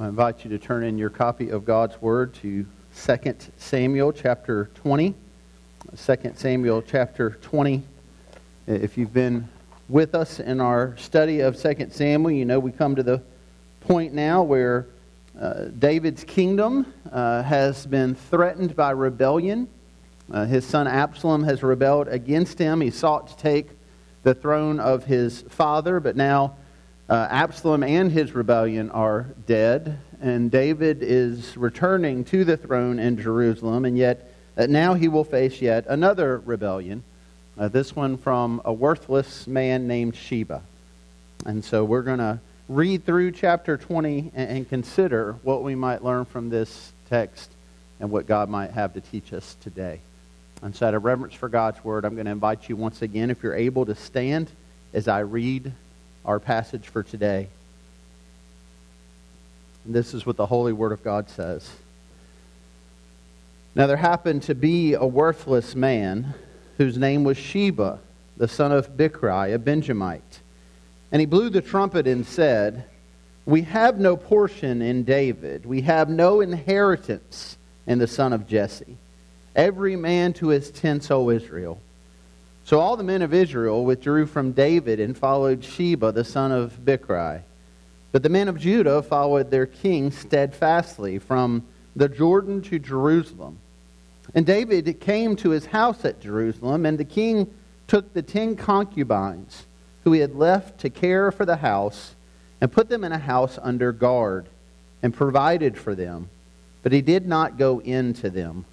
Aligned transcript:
I 0.00 0.06
invite 0.06 0.44
you 0.44 0.50
to 0.50 0.58
turn 0.60 0.84
in 0.84 0.96
your 0.96 1.10
copy 1.10 1.50
of 1.50 1.64
God's 1.64 2.00
Word 2.00 2.32
to 2.34 2.64
2 2.94 3.34
Samuel 3.56 4.12
chapter 4.12 4.70
20. 4.74 5.12
2 5.96 6.16
Samuel 6.36 6.82
chapter 6.82 7.30
20. 7.30 7.82
If 8.68 8.96
you've 8.96 9.12
been 9.12 9.48
with 9.88 10.14
us 10.14 10.38
in 10.38 10.60
our 10.60 10.96
study 10.98 11.40
of 11.40 11.60
2 11.60 11.88
Samuel, 11.90 12.30
you 12.30 12.44
know 12.44 12.60
we 12.60 12.70
come 12.70 12.94
to 12.94 13.02
the 13.02 13.20
point 13.80 14.14
now 14.14 14.44
where 14.44 14.86
uh, 15.36 15.64
David's 15.76 16.22
kingdom 16.22 16.94
uh, 17.10 17.42
has 17.42 17.84
been 17.84 18.14
threatened 18.14 18.76
by 18.76 18.92
rebellion. 18.92 19.66
Uh, 20.30 20.44
his 20.44 20.64
son 20.64 20.86
Absalom 20.86 21.42
has 21.42 21.64
rebelled 21.64 22.06
against 22.06 22.56
him. 22.56 22.80
He 22.82 22.92
sought 22.92 23.26
to 23.26 23.36
take 23.36 23.70
the 24.22 24.34
throne 24.34 24.78
of 24.78 25.06
his 25.06 25.42
father, 25.48 25.98
but 25.98 26.14
now 26.14 26.54
uh, 27.08 27.26
Absalom 27.30 27.82
and 27.82 28.12
his 28.12 28.34
rebellion 28.34 28.90
are 28.90 29.26
dead, 29.46 29.98
and 30.20 30.50
David 30.50 30.98
is 31.02 31.56
returning 31.56 32.24
to 32.26 32.44
the 32.44 32.56
throne 32.56 32.98
in 32.98 33.20
Jerusalem, 33.20 33.84
and 33.84 33.96
yet 33.96 34.30
uh, 34.56 34.66
now 34.66 34.94
he 34.94 35.08
will 35.08 35.24
face 35.24 35.62
yet 35.62 35.86
another 35.88 36.42
rebellion, 36.44 37.02
uh, 37.58 37.68
this 37.68 37.96
one 37.96 38.18
from 38.18 38.60
a 38.64 38.72
worthless 38.72 39.46
man 39.46 39.86
named 39.86 40.16
Sheba. 40.16 40.62
And 41.46 41.64
so 41.64 41.82
we're 41.84 42.02
going 42.02 42.18
to 42.18 42.40
read 42.68 43.06
through 43.06 43.32
chapter 43.32 43.78
20 43.78 44.32
and, 44.34 44.50
and 44.50 44.68
consider 44.68 45.36
what 45.42 45.62
we 45.62 45.74
might 45.74 46.04
learn 46.04 46.26
from 46.26 46.50
this 46.50 46.92
text 47.08 47.50
and 48.00 48.10
what 48.10 48.26
God 48.26 48.50
might 48.50 48.72
have 48.72 48.92
to 48.94 49.00
teach 49.00 49.32
us 49.32 49.56
today. 49.62 50.00
And 50.60 50.74
so, 50.74 50.88
out 50.88 50.94
of 50.94 51.04
reverence 51.04 51.34
for 51.34 51.48
God's 51.48 51.82
word, 51.84 52.04
I'm 52.04 52.14
going 52.14 52.26
to 52.26 52.32
invite 52.32 52.68
you 52.68 52.76
once 52.76 53.00
again, 53.00 53.30
if 53.30 53.42
you're 53.42 53.54
able 53.54 53.86
to 53.86 53.94
stand 53.94 54.50
as 54.92 55.06
I 55.06 55.20
read 55.20 55.72
our 56.24 56.40
passage 56.40 56.88
for 56.88 57.02
today. 57.02 57.48
And 59.84 59.94
this 59.94 60.14
is 60.14 60.26
what 60.26 60.36
the 60.36 60.46
Holy 60.46 60.72
Word 60.72 60.92
of 60.92 61.02
God 61.02 61.30
says. 61.30 61.68
Now 63.74 63.86
there 63.86 63.96
happened 63.96 64.42
to 64.44 64.54
be 64.54 64.94
a 64.94 65.06
worthless 65.06 65.74
man 65.74 66.34
whose 66.78 66.98
name 66.98 67.24
was 67.24 67.38
Sheba, 67.38 67.98
the 68.36 68.48
son 68.48 68.72
of 68.72 68.96
Bichri, 68.96 69.54
a 69.54 69.58
Benjamite. 69.58 70.40
And 71.10 71.20
he 71.20 71.26
blew 71.26 71.48
the 71.48 71.62
trumpet 71.62 72.06
and 72.06 72.26
said, 72.26 72.84
We 73.46 73.62
have 73.62 73.98
no 73.98 74.16
portion 74.16 74.82
in 74.82 75.04
David, 75.04 75.64
we 75.64 75.82
have 75.82 76.08
no 76.08 76.40
inheritance 76.40 77.56
in 77.86 77.98
the 77.98 78.06
son 78.06 78.32
of 78.32 78.46
Jesse. 78.46 78.96
Every 79.56 79.96
man 79.96 80.34
to 80.34 80.48
his 80.48 80.70
tents, 80.70 81.10
O 81.10 81.30
Israel. 81.30 81.80
So 82.68 82.80
all 82.80 82.98
the 82.98 83.02
men 83.02 83.22
of 83.22 83.32
Israel 83.32 83.82
withdrew 83.82 84.26
from 84.26 84.52
David 84.52 85.00
and 85.00 85.16
followed 85.16 85.64
Sheba, 85.64 86.12
the 86.12 86.22
son 86.22 86.52
of 86.52 86.84
Bichri. 86.84 87.40
But 88.12 88.22
the 88.22 88.28
men 88.28 88.46
of 88.46 88.58
Judah 88.58 89.00
followed 89.00 89.50
their 89.50 89.64
king 89.64 90.10
steadfastly 90.10 91.18
from 91.18 91.66
the 91.96 92.10
Jordan 92.10 92.60
to 92.64 92.78
Jerusalem. 92.78 93.56
And 94.34 94.44
David 94.44 95.00
came 95.00 95.34
to 95.36 95.48
his 95.48 95.64
house 95.64 96.04
at 96.04 96.20
Jerusalem, 96.20 96.84
and 96.84 96.98
the 96.98 97.06
king 97.06 97.50
took 97.86 98.12
the 98.12 98.20
ten 98.20 98.54
concubines 98.54 99.64
who 100.04 100.12
he 100.12 100.20
had 100.20 100.34
left 100.34 100.78
to 100.80 100.90
care 100.90 101.32
for 101.32 101.46
the 101.46 101.56
house 101.56 102.16
and 102.60 102.70
put 102.70 102.90
them 102.90 103.02
in 103.02 103.12
a 103.12 103.18
house 103.18 103.58
under 103.62 103.92
guard 103.92 104.46
and 105.02 105.14
provided 105.14 105.78
for 105.78 105.94
them. 105.94 106.28
But 106.82 106.92
he 106.92 107.00
did 107.00 107.26
not 107.26 107.56
go 107.56 107.80
in 107.80 108.12
to 108.12 108.28
them. 108.28 108.66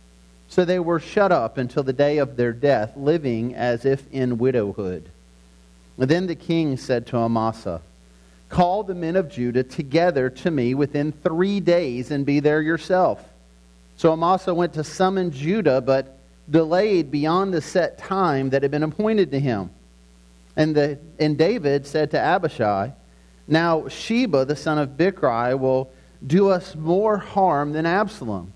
So 0.47 0.63
they 0.63 0.79
were 0.79 0.99
shut 0.99 1.31
up 1.31 1.57
until 1.57 1.83
the 1.83 1.93
day 1.93 2.17
of 2.17 2.37
their 2.37 2.53
death, 2.53 2.95
living 2.95 3.55
as 3.55 3.85
if 3.85 4.03
in 4.11 4.37
widowhood. 4.37 5.09
And 5.97 6.09
then 6.09 6.27
the 6.27 6.35
king 6.35 6.77
said 6.77 7.07
to 7.07 7.17
Amasa, 7.17 7.81
Call 8.49 8.83
the 8.83 8.95
men 8.95 9.15
of 9.15 9.29
Judah 9.29 9.63
together 9.63 10.29
to 10.29 10.51
me 10.51 10.75
within 10.75 11.11
three 11.11 11.59
days 11.59 12.11
and 12.11 12.25
be 12.25 12.39
there 12.39 12.61
yourself. 12.61 13.23
So 13.97 14.11
Amasa 14.11 14.53
went 14.53 14.73
to 14.73 14.83
summon 14.83 15.31
Judah, 15.31 15.81
but 15.81 16.17
delayed 16.49 17.11
beyond 17.11 17.53
the 17.53 17.61
set 17.61 17.97
time 17.97 18.51
that 18.51 18.61
had 18.61 18.71
been 18.71 18.83
appointed 18.83 19.31
to 19.31 19.39
him. 19.39 19.71
And, 20.55 20.75
the, 20.75 20.99
and 21.19 21.37
David 21.37 21.87
said 21.87 22.11
to 22.11 22.19
Abishai, 22.19 22.91
Now 23.47 23.87
Sheba, 23.87 24.45
the 24.45 24.55
son 24.55 24.77
of 24.77 24.89
Bichri, 24.89 25.57
will 25.57 25.91
do 26.25 26.49
us 26.49 26.75
more 26.75 27.17
harm 27.17 27.73
than 27.73 27.85
Absalom. 27.85 28.53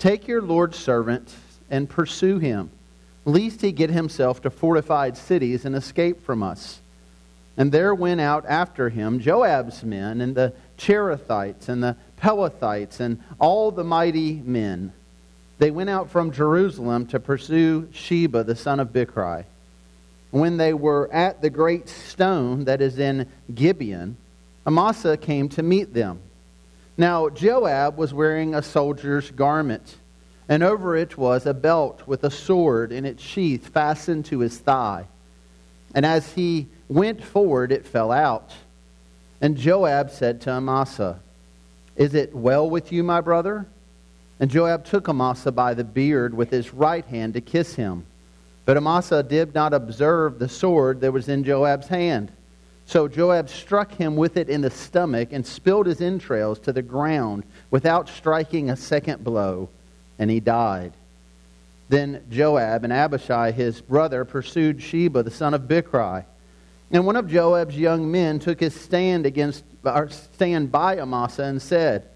Take 0.00 0.26
your 0.26 0.40
Lord's 0.40 0.78
servant 0.78 1.34
and 1.70 1.88
pursue 1.88 2.38
him, 2.38 2.70
lest 3.26 3.60
he 3.60 3.70
get 3.70 3.90
himself 3.90 4.40
to 4.42 4.50
fortified 4.50 5.14
cities 5.14 5.66
and 5.66 5.76
escape 5.76 6.24
from 6.24 6.42
us. 6.42 6.80
And 7.58 7.70
there 7.70 7.94
went 7.94 8.22
out 8.22 8.46
after 8.48 8.88
him 8.88 9.20
Joab's 9.20 9.84
men, 9.84 10.22
and 10.22 10.34
the 10.34 10.54
Cherethites, 10.78 11.68
and 11.68 11.82
the 11.82 11.96
Pelethites, 12.16 12.98
and 12.98 13.22
all 13.38 13.70
the 13.70 13.84
mighty 13.84 14.36
men. 14.36 14.94
They 15.58 15.70
went 15.70 15.90
out 15.90 16.08
from 16.08 16.32
Jerusalem 16.32 17.04
to 17.08 17.20
pursue 17.20 17.86
Sheba, 17.92 18.42
the 18.44 18.56
son 18.56 18.80
of 18.80 18.94
Bichri. 18.94 19.44
When 20.30 20.56
they 20.56 20.72
were 20.72 21.12
at 21.12 21.42
the 21.42 21.50
great 21.50 21.90
stone 21.90 22.64
that 22.64 22.80
is 22.80 22.98
in 22.98 23.28
Gibeon, 23.54 24.16
Amasa 24.66 25.18
came 25.18 25.50
to 25.50 25.62
meet 25.62 25.92
them. 25.92 26.20
Now, 27.00 27.30
Joab 27.30 27.96
was 27.96 28.12
wearing 28.12 28.54
a 28.54 28.60
soldier's 28.60 29.30
garment, 29.30 29.96
and 30.50 30.62
over 30.62 30.94
it 30.94 31.16
was 31.16 31.46
a 31.46 31.54
belt 31.54 32.02
with 32.06 32.24
a 32.24 32.30
sword 32.30 32.92
in 32.92 33.06
its 33.06 33.22
sheath 33.22 33.68
fastened 33.68 34.26
to 34.26 34.40
his 34.40 34.58
thigh. 34.58 35.06
And 35.94 36.04
as 36.04 36.34
he 36.34 36.66
went 36.88 37.24
forward, 37.24 37.72
it 37.72 37.86
fell 37.86 38.12
out. 38.12 38.52
And 39.40 39.56
Joab 39.56 40.10
said 40.10 40.42
to 40.42 40.50
Amasa, 40.50 41.20
Is 41.96 42.12
it 42.12 42.34
well 42.34 42.68
with 42.68 42.92
you, 42.92 43.02
my 43.02 43.22
brother? 43.22 43.64
And 44.38 44.50
Joab 44.50 44.84
took 44.84 45.08
Amasa 45.08 45.52
by 45.52 45.72
the 45.72 45.84
beard 45.84 46.34
with 46.34 46.50
his 46.50 46.74
right 46.74 47.06
hand 47.06 47.32
to 47.32 47.40
kiss 47.40 47.76
him. 47.76 48.04
But 48.66 48.76
Amasa 48.76 49.22
did 49.22 49.54
not 49.54 49.72
observe 49.72 50.38
the 50.38 50.50
sword 50.50 51.00
that 51.00 51.14
was 51.14 51.30
in 51.30 51.44
Joab's 51.44 51.88
hand. 51.88 52.30
So 52.90 53.06
Joab 53.06 53.48
struck 53.48 53.92
him 53.92 54.16
with 54.16 54.36
it 54.36 54.48
in 54.48 54.62
the 54.62 54.70
stomach 54.70 55.28
and 55.30 55.46
spilled 55.46 55.86
his 55.86 56.00
entrails 56.00 56.58
to 56.58 56.72
the 56.72 56.82
ground 56.82 57.44
without 57.70 58.08
striking 58.08 58.68
a 58.68 58.76
second 58.76 59.22
blow, 59.22 59.68
and 60.18 60.28
he 60.28 60.40
died. 60.40 60.92
Then 61.88 62.24
Joab 62.30 62.82
and 62.82 62.92
Abishai, 62.92 63.52
his 63.52 63.80
brother, 63.80 64.24
pursued 64.24 64.82
Sheba, 64.82 65.22
the 65.22 65.30
son 65.30 65.54
of 65.54 65.68
Bichri. 65.68 66.24
And 66.90 67.06
one 67.06 67.14
of 67.14 67.28
Joab's 67.28 67.78
young 67.78 68.10
men 68.10 68.40
took 68.40 68.58
his 68.58 68.74
stand 68.74 69.24
against 69.24 69.62
or 69.84 70.08
stand 70.10 70.72
by 70.72 70.98
Amasa 70.98 71.44
and 71.44 71.62
said, 71.62 72.08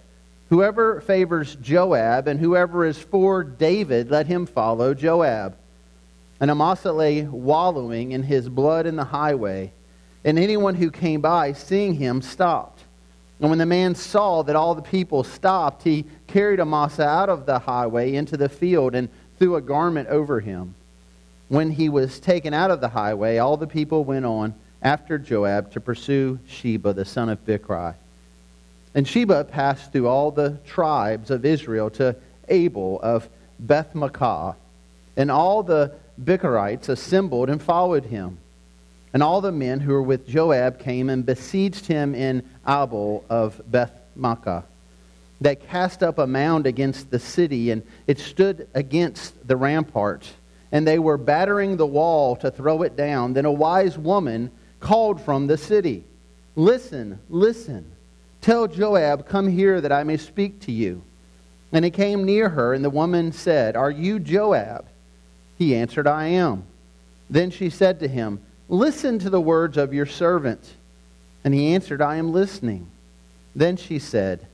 Whoever 0.48 1.00
favors 1.02 1.54
Joab 1.54 2.26
and 2.26 2.40
whoever 2.40 2.84
is 2.84 2.98
for 2.98 3.44
David, 3.44 4.10
let 4.10 4.26
him 4.26 4.44
follow 4.44 4.92
Joab. 4.92 5.56
And 6.40 6.50
Amasa 6.50 6.92
lay 6.92 7.22
wallowing 7.22 8.10
in 8.10 8.24
his 8.24 8.48
blood 8.48 8.86
in 8.86 8.96
the 8.96 9.04
highway. 9.04 9.70
And 10.24 10.38
anyone 10.38 10.74
who 10.74 10.90
came 10.90 11.20
by, 11.20 11.52
seeing 11.52 11.94
him, 11.94 12.22
stopped. 12.22 12.80
And 13.40 13.50
when 13.50 13.58
the 13.58 13.66
man 13.66 13.94
saw 13.94 14.42
that 14.42 14.56
all 14.56 14.74
the 14.74 14.82
people 14.82 15.24
stopped, 15.24 15.82
he 15.82 16.06
carried 16.28 16.60
Amasa 16.60 17.06
out 17.06 17.28
of 17.28 17.46
the 17.46 17.58
highway 17.58 18.14
into 18.14 18.36
the 18.36 18.48
field 18.48 18.94
and 18.94 19.08
threw 19.38 19.56
a 19.56 19.60
garment 19.60 20.08
over 20.08 20.40
him. 20.40 20.74
When 21.48 21.70
he 21.70 21.88
was 21.88 22.20
taken 22.20 22.54
out 22.54 22.70
of 22.70 22.80
the 22.80 22.88
highway, 22.88 23.38
all 23.38 23.56
the 23.56 23.66
people 23.66 24.04
went 24.04 24.24
on 24.24 24.54
after 24.80 25.18
Joab 25.18 25.72
to 25.72 25.80
pursue 25.80 26.38
Sheba, 26.46 26.92
the 26.94 27.04
son 27.04 27.28
of 27.28 27.44
Bichri. 27.44 27.94
And 28.94 29.06
Sheba 29.06 29.44
passed 29.44 29.92
through 29.92 30.08
all 30.08 30.30
the 30.30 30.58
tribes 30.66 31.30
of 31.30 31.44
Israel 31.44 31.90
to 31.90 32.16
Abel 32.48 33.00
of 33.02 33.28
Beth-maachah. 33.58 34.54
And 35.16 35.30
all 35.30 35.62
the 35.62 35.92
Bichrites 36.22 36.88
assembled 36.88 37.50
and 37.50 37.62
followed 37.62 38.04
him. 38.04 38.38
And 39.14 39.22
all 39.22 39.40
the 39.40 39.52
men 39.52 39.78
who 39.78 39.92
were 39.92 40.02
with 40.02 40.26
Joab 40.26 40.80
came 40.80 41.08
and 41.08 41.24
besieged 41.24 41.86
him 41.86 42.16
in 42.16 42.42
Abel 42.66 43.24
of 43.30 43.62
Beth 43.70 43.92
Maachah. 44.18 44.64
They 45.40 45.54
cast 45.54 46.02
up 46.02 46.18
a 46.18 46.26
mound 46.26 46.66
against 46.66 47.10
the 47.10 47.20
city, 47.20 47.70
and 47.70 47.82
it 48.08 48.18
stood 48.18 48.68
against 48.74 49.46
the 49.46 49.56
rampart. 49.56 50.28
And 50.72 50.84
they 50.84 50.98
were 50.98 51.16
battering 51.16 51.76
the 51.76 51.86
wall 51.86 52.34
to 52.36 52.50
throw 52.50 52.82
it 52.82 52.96
down. 52.96 53.34
Then 53.34 53.44
a 53.44 53.52
wise 53.52 53.96
woman 53.96 54.50
called 54.80 55.20
from 55.20 55.46
the 55.46 55.56
city, 55.56 56.04
Listen, 56.56 57.20
listen. 57.30 57.90
Tell 58.40 58.66
Joab, 58.66 59.28
Come 59.28 59.48
here 59.48 59.80
that 59.80 59.92
I 59.92 60.02
may 60.02 60.16
speak 60.16 60.60
to 60.62 60.72
you. 60.72 61.02
And 61.72 61.84
he 61.84 61.90
came 61.90 62.24
near 62.24 62.48
her, 62.48 62.74
and 62.74 62.84
the 62.84 62.90
woman 62.90 63.30
said, 63.30 63.76
Are 63.76 63.90
you 63.90 64.18
Joab? 64.18 64.86
He 65.56 65.76
answered, 65.76 66.08
I 66.08 66.26
am. 66.26 66.64
Then 67.30 67.50
she 67.50 67.70
said 67.70 68.00
to 68.00 68.08
him, 68.08 68.40
Listen 68.68 69.18
to 69.18 69.30
the 69.30 69.40
words 69.40 69.76
of 69.76 69.92
your 69.92 70.06
servant. 70.06 70.74
And 71.44 71.52
he 71.52 71.74
answered, 71.74 72.00
I 72.00 72.16
am 72.16 72.32
listening. 72.32 72.88
Then 73.54 73.76
she 73.76 73.98
said, 73.98 74.46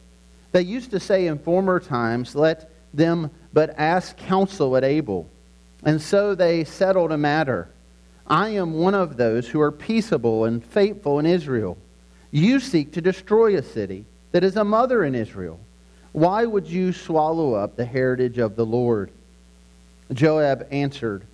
They 0.52 0.62
used 0.62 0.90
to 0.90 1.00
say 1.00 1.26
in 1.26 1.38
former 1.38 1.80
times, 1.80 2.34
Let 2.34 2.70
them 2.92 3.30
but 3.52 3.74
ask 3.78 4.16
counsel 4.16 4.76
at 4.76 4.84
Abel. 4.84 5.28
And 5.84 6.00
so 6.02 6.34
they 6.34 6.64
settled 6.64 7.12
a 7.12 7.18
matter. 7.18 7.68
I 8.26 8.50
am 8.50 8.74
one 8.74 8.94
of 8.94 9.16
those 9.16 9.48
who 9.48 9.60
are 9.60 9.72
peaceable 9.72 10.44
and 10.44 10.64
faithful 10.64 11.18
in 11.18 11.26
Israel. 11.26 11.78
You 12.30 12.60
seek 12.60 12.92
to 12.92 13.00
destroy 13.00 13.56
a 13.56 13.62
city, 13.62 14.04
that 14.32 14.44
is 14.44 14.56
a 14.56 14.64
mother 14.64 15.04
in 15.04 15.14
Israel. 15.14 15.58
Why 16.12 16.44
would 16.44 16.66
you 16.66 16.92
swallow 16.92 17.54
up 17.54 17.76
the 17.76 17.84
heritage 17.84 18.38
of 18.38 18.56
the 18.56 18.66
Lord? 18.66 19.10
Joab 20.12 20.66
answered, 20.70 21.24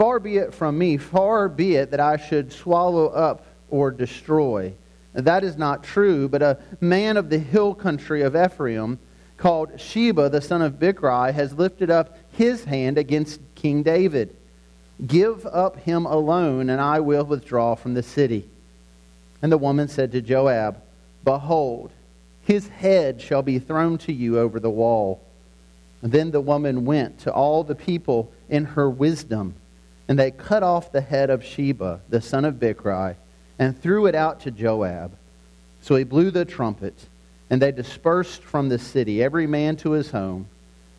Far 0.00 0.18
be 0.18 0.38
it 0.38 0.54
from 0.54 0.78
me, 0.78 0.96
far 0.96 1.46
be 1.46 1.76
it 1.76 1.90
that 1.90 2.00
I 2.00 2.16
should 2.16 2.54
swallow 2.54 3.08
up 3.08 3.44
or 3.68 3.90
destroy. 3.90 4.72
That 5.12 5.44
is 5.44 5.58
not 5.58 5.84
true, 5.84 6.26
but 6.26 6.40
a 6.40 6.58
man 6.80 7.18
of 7.18 7.28
the 7.28 7.36
hill 7.36 7.74
country 7.74 8.22
of 8.22 8.34
Ephraim, 8.34 8.98
called 9.36 9.78
Sheba, 9.78 10.30
the 10.30 10.40
son 10.40 10.62
of 10.62 10.78
Bichri, 10.78 11.34
has 11.34 11.52
lifted 11.52 11.90
up 11.90 12.16
his 12.32 12.64
hand 12.64 12.96
against 12.96 13.42
King 13.54 13.82
David. 13.82 14.34
Give 15.06 15.44
up 15.44 15.76
him 15.76 16.06
alone, 16.06 16.70
and 16.70 16.80
I 16.80 17.00
will 17.00 17.24
withdraw 17.24 17.74
from 17.74 17.92
the 17.92 18.02
city. 18.02 18.48
And 19.42 19.52
the 19.52 19.58
woman 19.58 19.86
said 19.86 20.12
to 20.12 20.22
Joab, 20.22 20.80
Behold, 21.24 21.90
his 22.40 22.68
head 22.68 23.20
shall 23.20 23.42
be 23.42 23.58
thrown 23.58 23.98
to 23.98 24.14
you 24.14 24.38
over 24.38 24.60
the 24.60 24.70
wall. 24.70 25.20
And 26.00 26.10
then 26.10 26.30
the 26.30 26.40
woman 26.40 26.86
went 26.86 27.18
to 27.18 27.30
all 27.30 27.64
the 27.64 27.74
people 27.74 28.32
in 28.48 28.64
her 28.64 28.88
wisdom, 28.88 29.56
and 30.10 30.18
they 30.18 30.32
cut 30.32 30.64
off 30.64 30.90
the 30.90 31.00
head 31.00 31.30
of 31.30 31.44
Sheba, 31.44 32.00
the 32.08 32.20
son 32.20 32.44
of 32.44 32.56
Bichri, 32.56 33.14
and 33.60 33.80
threw 33.80 34.06
it 34.06 34.16
out 34.16 34.40
to 34.40 34.50
Joab. 34.50 35.16
So 35.82 35.94
he 35.94 36.02
blew 36.02 36.32
the 36.32 36.44
trumpet, 36.44 37.06
and 37.48 37.62
they 37.62 37.70
dispersed 37.70 38.42
from 38.42 38.68
the 38.68 38.78
city, 38.80 39.22
every 39.22 39.46
man 39.46 39.76
to 39.76 39.92
his 39.92 40.10
home. 40.10 40.48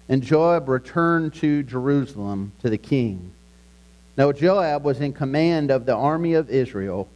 And 0.08 0.24
Joab 0.24 0.69
returned 0.69 1.34
to 1.36 1.62
Jerusalem 1.62 2.54
to 2.62 2.69
the 2.69 2.78
king. 2.78 3.34
Now 4.16 4.31
Joab 4.31 4.86
was 4.86 5.02
in 5.02 5.12
command 5.12 5.72
of 5.72 5.86
the 5.86 5.96
army 5.96 6.36
of 6.36 6.50
Israel, 6.50 7.10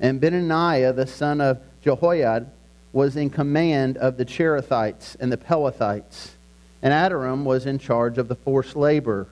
and 0.00 0.22
Benaiah, 0.22 0.94
the 0.94 1.06
son 1.06 1.42
of 1.42 1.60
Jehoiada, 1.82 2.46
was 2.94 3.14
in 3.14 3.28
command 3.28 3.98
of 3.98 4.16
the 4.16 4.24
Cherethites 4.24 5.16
and 5.20 5.30
the 5.30 5.36
Pelethites. 5.36 6.30
And 6.80 6.94
Adoram 6.94 7.44
was 7.44 7.66
in 7.66 7.78
charge 7.78 8.16
of 8.16 8.28
the 8.28 8.36
forced 8.36 8.74
labor. 8.74 9.26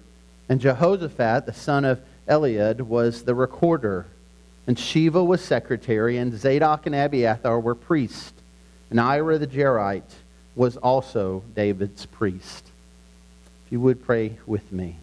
And 0.51 0.61
Jehoshaphat, 0.61 1.47
the 1.47 1.55
son 1.55 1.87
of 1.87 2.03
Ahilud, 2.31 2.83
was 2.83 3.25
the 3.25 3.35
recorder. 3.35 4.07
And 4.67 4.77
Sheva 4.77 5.27
was 5.27 5.43
secretary, 5.43 6.17
and 6.17 6.39
Zadok 6.39 6.87
and 6.87 6.95
Abiathar 6.95 7.59
were 7.59 7.75
priests. 7.75 8.33
And 8.89 9.01
Ira 9.01 9.39
the 9.39 9.47
Jairite 9.47 10.15
was 10.55 10.77
also 10.77 11.43
David's 11.55 12.07
priest. 12.07 12.71
If 13.67 13.73
you 13.73 13.81
would 13.81 14.05
pray 14.05 14.39
with 14.47 14.71
me. 14.73 14.97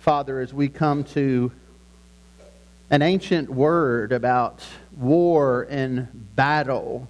Father, 0.00 0.40
as 0.40 0.52
we 0.52 0.68
come 0.68 1.04
to 1.04 1.52
an 2.90 3.02
ancient 3.02 3.48
word 3.48 4.12
about 4.12 4.62
war 4.98 5.66
and 5.70 6.08
battle, 6.34 7.08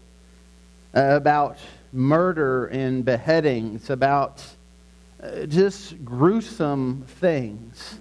about 0.92 1.58
murder 1.92 2.66
and 2.66 3.04
beheadings, 3.04 3.90
about 3.90 4.44
just 5.49 6.05
gruesome 6.05 7.05
things. 7.06 7.99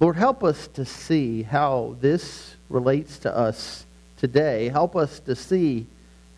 Lord, 0.00 0.16
help 0.16 0.44
us 0.44 0.68
to 0.68 0.84
see 0.84 1.42
how 1.42 1.96
this 2.00 2.54
relates 2.68 3.18
to 3.20 3.36
us 3.36 3.84
today. 4.16 4.68
Help 4.68 4.96
us 4.96 5.20
to 5.20 5.34
see 5.34 5.86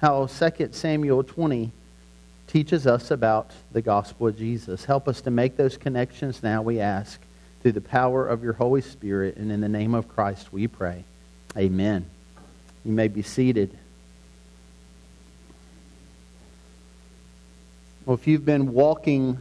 how 0.01 0.27
2 0.27 0.71
Samuel 0.73 1.23
20 1.23 1.71
teaches 2.47 2.87
us 2.87 3.11
about 3.11 3.51
the 3.73 3.83
gospel 3.83 4.29
of 4.29 4.39
Jesus. 4.39 4.85
Help 4.85 5.07
us 5.07 5.21
to 5.21 5.31
make 5.31 5.57
those 5.57 5.77
connections 5.77 6.43
now, 6.43 6.63
we 6.63 6.81
ask, 6.81 7.21
through 7.63 7.73
the 7.73 7.81
power 7.81 8.27
of 8.27 8.43
your 8.43 8.55
Holy 8.55 8.81
Spirit. 8.81 9.37
And 9.37 9.53
in 9.53 9.61
the 9.61 9.69
name 9.69 9.95
of 9.95 10.09
Christ, 10.09 10.53
we 10.53 10.67
pray. 10.67 11.05
Amen. 11.57 12.07
You 12.85 12.93
may 12.93 13.09
be 13.09 13.23
seated. 13.23 13.77
Well, 18.07 18.15
if 18.15 18.27
you've 18.27 18.47
been 18.47 18.73
walking 18.73 19.39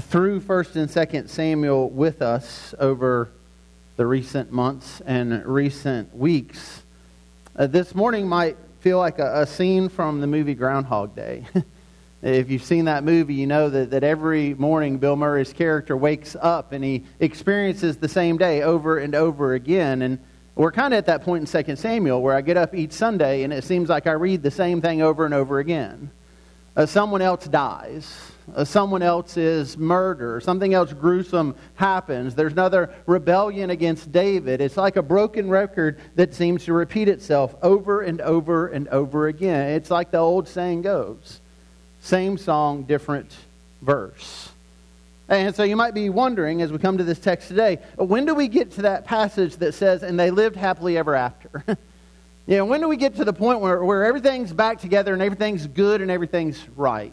through 0.00 0.40
1st 0.40 0.76
and 0.76 0.88
2nd 0.88 1.28
Samuel 1.28 1.88
with 1.88 2.20
us 2.20 2.74
over 2.78 3.30
the 3.96 4.04
recent 4.04 4.50
months 4.50 5.00
and 5.06 5.44
recent 5.46 6.16
weeks, 6.16 6.82
uh, 7.56 7.66
this 7.66 7.94
morning 7.94 8.28
might 8.28 8.56
feel 8.80 8.98
like 8.98 9.18
a, 9.18 9.42
a, 9.42 9.46
scene 9.46 9.88
from 9.88 10.20
the 10.20 10.26
movie 10.26 10.54
Groundhog 10.54 11.14
Day. 11.14 11.46
if 12.22 12.50
you've 12.50 12.64
seen 12.64 12.86
that 12.86 13.04
movie, 13.04 13.34
you 13.34 13.46
know 13.46 13.68
that, 13.70 13.90
that 13.90 14.02
every 14.02 14.54
morning 14.54 14.98
Bill 14.98 15.16
Murray's 15.16 15.52
character 15.52 15.96
wakes 15.96 16.36
up 16.40 16.72
and 16.72 16.82
he 16.82 17.04
experiences 17.20 17.96
the 17.96 18.08
same 18.08 18.36
day 18.36 18.62
over 18.62 18.98
and 18.98 19.14
over 19.14 19.54
again. 19.54 20.02
And 20.02 20.18
we're 20.56 20.72
kind 20.72 20.92
of 20.92 20.98
at 20.98 21.06
that 21.06 21.22
point 21.22 21.54
in 21.54 21.64
2 21.64 21.76
Samuel 21.76 22.20
where 22.20 22.34
I 22.34 22.40
get 22.40 22.56
up 22.56 22.74
each 22.74 22.92
Sunday 22.92 23.44
and 23.44 23.52
it 23.52 23.62
seems 23.62 23.88
like 23.88 24.06
I 24.06 24.12
read 24.12 24.42
the 24.42 24.50
same 24.50 24.80
thing 24.82 25.02
over 25.02 25.24
and 25.24 25.34
over 25.34 25.60
again 25.60 26.10
uh, 26.76 26.86
someone 26.86 27.22
else 27.22 27.46
dies, 27.46 28.32
Uh, 28.54 28.64
someone 28.64 29.02
else 29.02 29.36
is 29.36 29.78
murdered, 29.78 30.42
something 30.42 30.74
else 30.74 30.92
gruesome 30.92 31.54
happens. 31.76 32.34
There's 32.34 32.52
another 32.52 32.94
rebellion 33.06 33.70
against 33.70 34.12
David. 34.12 34.60
It's 34.60 34.76
like 34.76 34.96
a 34.96 35.02
broken 35.02 35.48
record 35.48 35.98
that 36.16 36.34
seems 36.34 36.64
to 36.66 36.72
repeat 36.72 37.08
itself 37.08 37.54
over 37.62 38.02
and 38.02 38.20
over 38.20 38.68
and 38.68 38.86
over 38.88 39.28
again. 39.28 39.70
It's 39.70 39.90
like 39.90 40.10
the 40.10 40.18
old 40.18 40.48
saying 40.48 40.82
goes 40.82 41.40
same 42.00 42.36
song, 42.36 42.82
different 42.82 43.34
verse. 43.80 44.50
And 45.26 45.54
so 45.54 45.62
you 45.62 45.74
might 45.74 45.94
be 45.94 46.10
wondering 46.10 46.60
as 46.60 46.70
we 46.70 46.76
come 46.76 46.98
to 46.98 47.04
this 47.04 47.18
text 47.18 47.48
today, 47.48 47.78
when 47.96 48.26
do 48.26 48.34
we 48.34 48.46
get 48.46 48.72
to 48.72 48.82
that 48.82 49.06
passage 49.06 49.56
that 49.56 49.72
says, 49.72 50.02
and 50.02 50.20
they 50.20 50.30
lived 50.30 50.54
happily 50.54 50.98
ever 50.98 51.14
after? 51.14 51.64
You 52.46 52.58
know, 52.58 52.66
when 52.66 52.82
do 52.82 52.88
we 52.88 52.98
get 52.98 53.16
to 53.16 53.24
the 53.24 53.32
point 53.32 53.60
where, 53.60 53.82
where 53.82 54.04
everything's 54.04 54.52
back 54.52 54.78
together 54.78 55.14
and 55.14 55.22
everything's 55.22 55.66
good 55.66 56.02
and 56.02 56.10
everything's 56.10 56.62
right? 56.76 57.12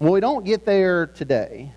Well, 0.00 0.12
we 0.12 0.18
don't 0.18 0.44
get 0.44 0.64
there 0.64 1.06
today 1.06 1.70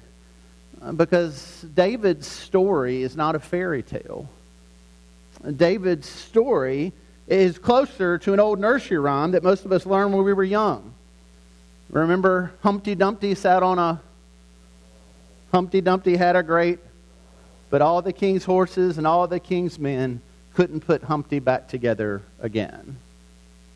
uh, 0.82 0.92
because 0.92 1.62
David's 1.76 2.26
story 2.26 3.04
is 3.04 3.16
not 3.16 3.36
a 3.36 3.40
fairy 3.40 3.84
tale. 3.84 4.28
David's 5.56 6.10
story 6.10 6.94
is 7.28 7.60
closer 7.60 8.18
to 8.18 8.34
an 8.34 8.40
old 8.40 8.60
nursery 8.60 8.98
rhyme 8.98 9.32
that 9.32 9.44
most 9.44 9.66
of 9.66 9.72
us 9.72 9.86
learned 9.86 10.16
when 10.16 10.26
we 10.26 10.34
were 10.34 10.44
young. 10.44 10.96
Remember, 11.92 12.52
Humpty 12.64 12.96
Dumpty 12.96 13.36
sat 13.36 13.62
on 13.62 13.78
a. 13.78 14.02
Humpty 15.52 15.80
Dumpty 15.80 16.18
had 16.18 16.36
a 16.36 16.42
great, 16.42 16.80
but 17.70 17.84
all 17.84 18.02
the 18.02 18.14
king's 18.14 18.44
horses 18.44 18.98
and 18.98 19.06
all 19.06 19.28
the 19.28 19.40
king's 19.40 19.78
men 19.78 20.22
couldn't 20.56 20.82
put 20.82 21.04
Humpty 21.04 21.38
back 21.38 21.68
together 21.68 22.24
again. 22.42 22.98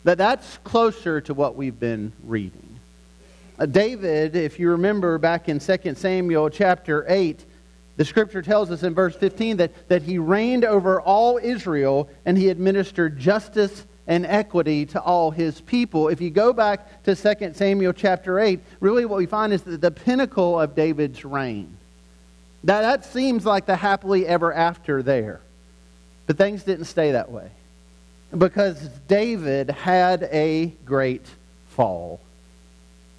But 0.03 0.17
that's 0.17 0.57
closer 0.63 1.21
to 1.21 1.33
what 1.35 1.55
we've 1.55 1.79
been 1.79 2.11
reading. 2.23 2.70
Uh, 3.61 3.67
David, 3.67 4.35
if 4.35 4.57
you 4.57 4.71
remember 4.71 5.19
back 5.19 5.47
in 5.47 5.59
2 5.59 5.93
Samuel 5.93 6.49
chapter 6.49 7.05
8, 7.07 7.45
the 7.95 8.03
scripture 8.03 8.41
tells 8.41 8.71
us 8.71 8.81
in 8.81 8.95
verse 8.95 9.15
15 9.15 9.57
that, 9.57 9.87
that 9.87 10.01
he 10.01 10.17
reigned 10.17 10.65
over 10.65 10.99
all 10.99 11.37
Israel 11.37 12.09
and 12.25 12.35
he 12.35 12.49
administered 12.49 13.19
justice 13.19 13.85
and 14.07 14.25
equity 14.25 14.87
to 14.87 14.99
all 14.99 15.29
his 15.29 15.61
people. 15.61 16.07
If 16.07 16.21
you 16.21 16.31
go 16.31 16.53
back 16.53 17.03
to 17.03 17.15
2 17.15 17.53
Samuel 17.53 17.93
chapter 17.93 18.39
8, 18.39 18.59
really 18.79 19.05
what 19.05 19.19
we 19.19 19.27
find 19.27 19.53
is 19.53 19.61
the 19.61 19.91
pinnacle 19.91 20.59
of 20.59 20.73
David's 20.73 21.23
reign. 21.23 21.77
That, 22.63 22.81
that 22.81 23.05
seems 23.05 23.45
like 23.45 23.67
the 23.67 23.75
happily 23.75 24.25
ever 24.25 24.51
after 24.51 25.03
there. 25.03 25.39
But 26.25 26.35
things 26.35 26.63
didn't 26.63 26.85
stay 26.85 27.11
that 27.11 27.31
way. 27.31 27.51
Because 28.35 28.87
David 29.07 29.69
had 29.69 30.23
a 30.31 30.73
great 30.83 31.27
fall. 31.67 32.21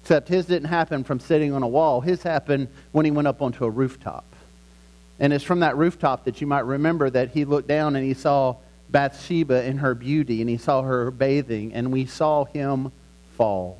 Except 0.03 0.27
his 0.27 0.47
didn't 0.47 0.67
happen 0.67 1.05
from 1.05 1.21
sitting 1.21 1.53
on 1.53 1.63
a 1.63 1.67
wall. 1.67 2.01
His 2.01 2.21
happened 2.23 2.67
when 2.91 3.05
he 3.05 3.11
went 3.11 3.25
up 3.25 3.41
onto 3.41 3.63
a 3.63 3.69
rooftop. 3.69 4.25
And 5.17 5.31
it's 5.31 5.45
from 5.45 5.61
that 5.61 5.77
rooftop 5.77 6.25
that 6.25 6.41
you 6.41 6.47
might 6.47 6.65
remember 6.65 7.09
that 7.09 7.29
he 7.29 7.45
looked 7.45 7.69
down 7.69 7.95
and 7.95 8.05
he 8.05 8.13
saw 8.13 8.57
Bathsheba 8.89 9.63
in 9.63 9.77
her 9.77 9.95
beauty 9.95 10.41
and 10.41 10.49
he 10.49 10.57
saw 10.57 10.81
her 10.81 11.09
bathing 11.09 11.73
and 11.73 11.89
we 11.89 12.05
saw 12.05 12.43
him 12.43 12.91
fall. 13.37 13.79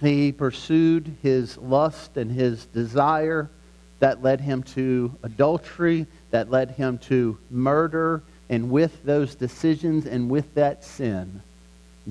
He 0.00 0.32
pursued 0.32 1.14
his 1.22 1.58
lust 1.58 2.16
and 2.16 2.32
his 2.32 2.64
desire 2.64 3.50
that 3.98 4.22
led 4.22 4.40
him 4.40 4.62
to 4.62 5.14
adultery, 5.22 6.06
that 6.30 6.50
led 6.50 6.70
him 6.70 6.96
to 6.98 7.36
murder, 7.50 8.22
and 8.48 8.70
with 8.70 9.04
those 9.04 9.34
decisions 9.34 10.06
and 10.06 10.30
with 10.30 10.54
that 10.54 10.84
sin, 10.84 11.42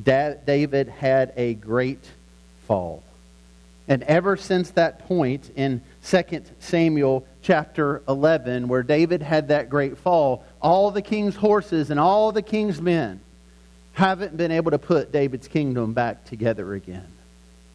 David 0.04 0.88
had 0.88 1.34
a 1.36 1.56
great 1.56 2.06
fall. 2.68 3.02
And 3.88 4.04
ever 4.04 4.36
since 4.36 4.72
that 4.72 5.08
point 5.08 5.52
in 5.56 5.82
2 6.06 6.24
Samuel 6.60 7.26
chapter 7.42 8.02
11, 8.08 8.68
where 8.68 8.84
David 8.84 9.22
had 9.22 9.48
that 9.48 9.70
great 9.70 9.98
fall, 9.98 10.44
all 10.62 10.92
the 10.92 11.02
king's 11.02 11.36
horses 11.36 11.90
and 11.90 12.00
all 12.00 12.32
the 12.32 12.42
king's 12.42 12.82
men 12.82 13.22
haven't 13.94 14.36
been 14.38 14.52
able 14.52 14.72
to 14.72 14.78
put 14.78 15.12
David's 15.12 15.48
kingdom 15.48 15.94
back 15.94 16.26
together 16.26 16.74
again. 16.74 17.08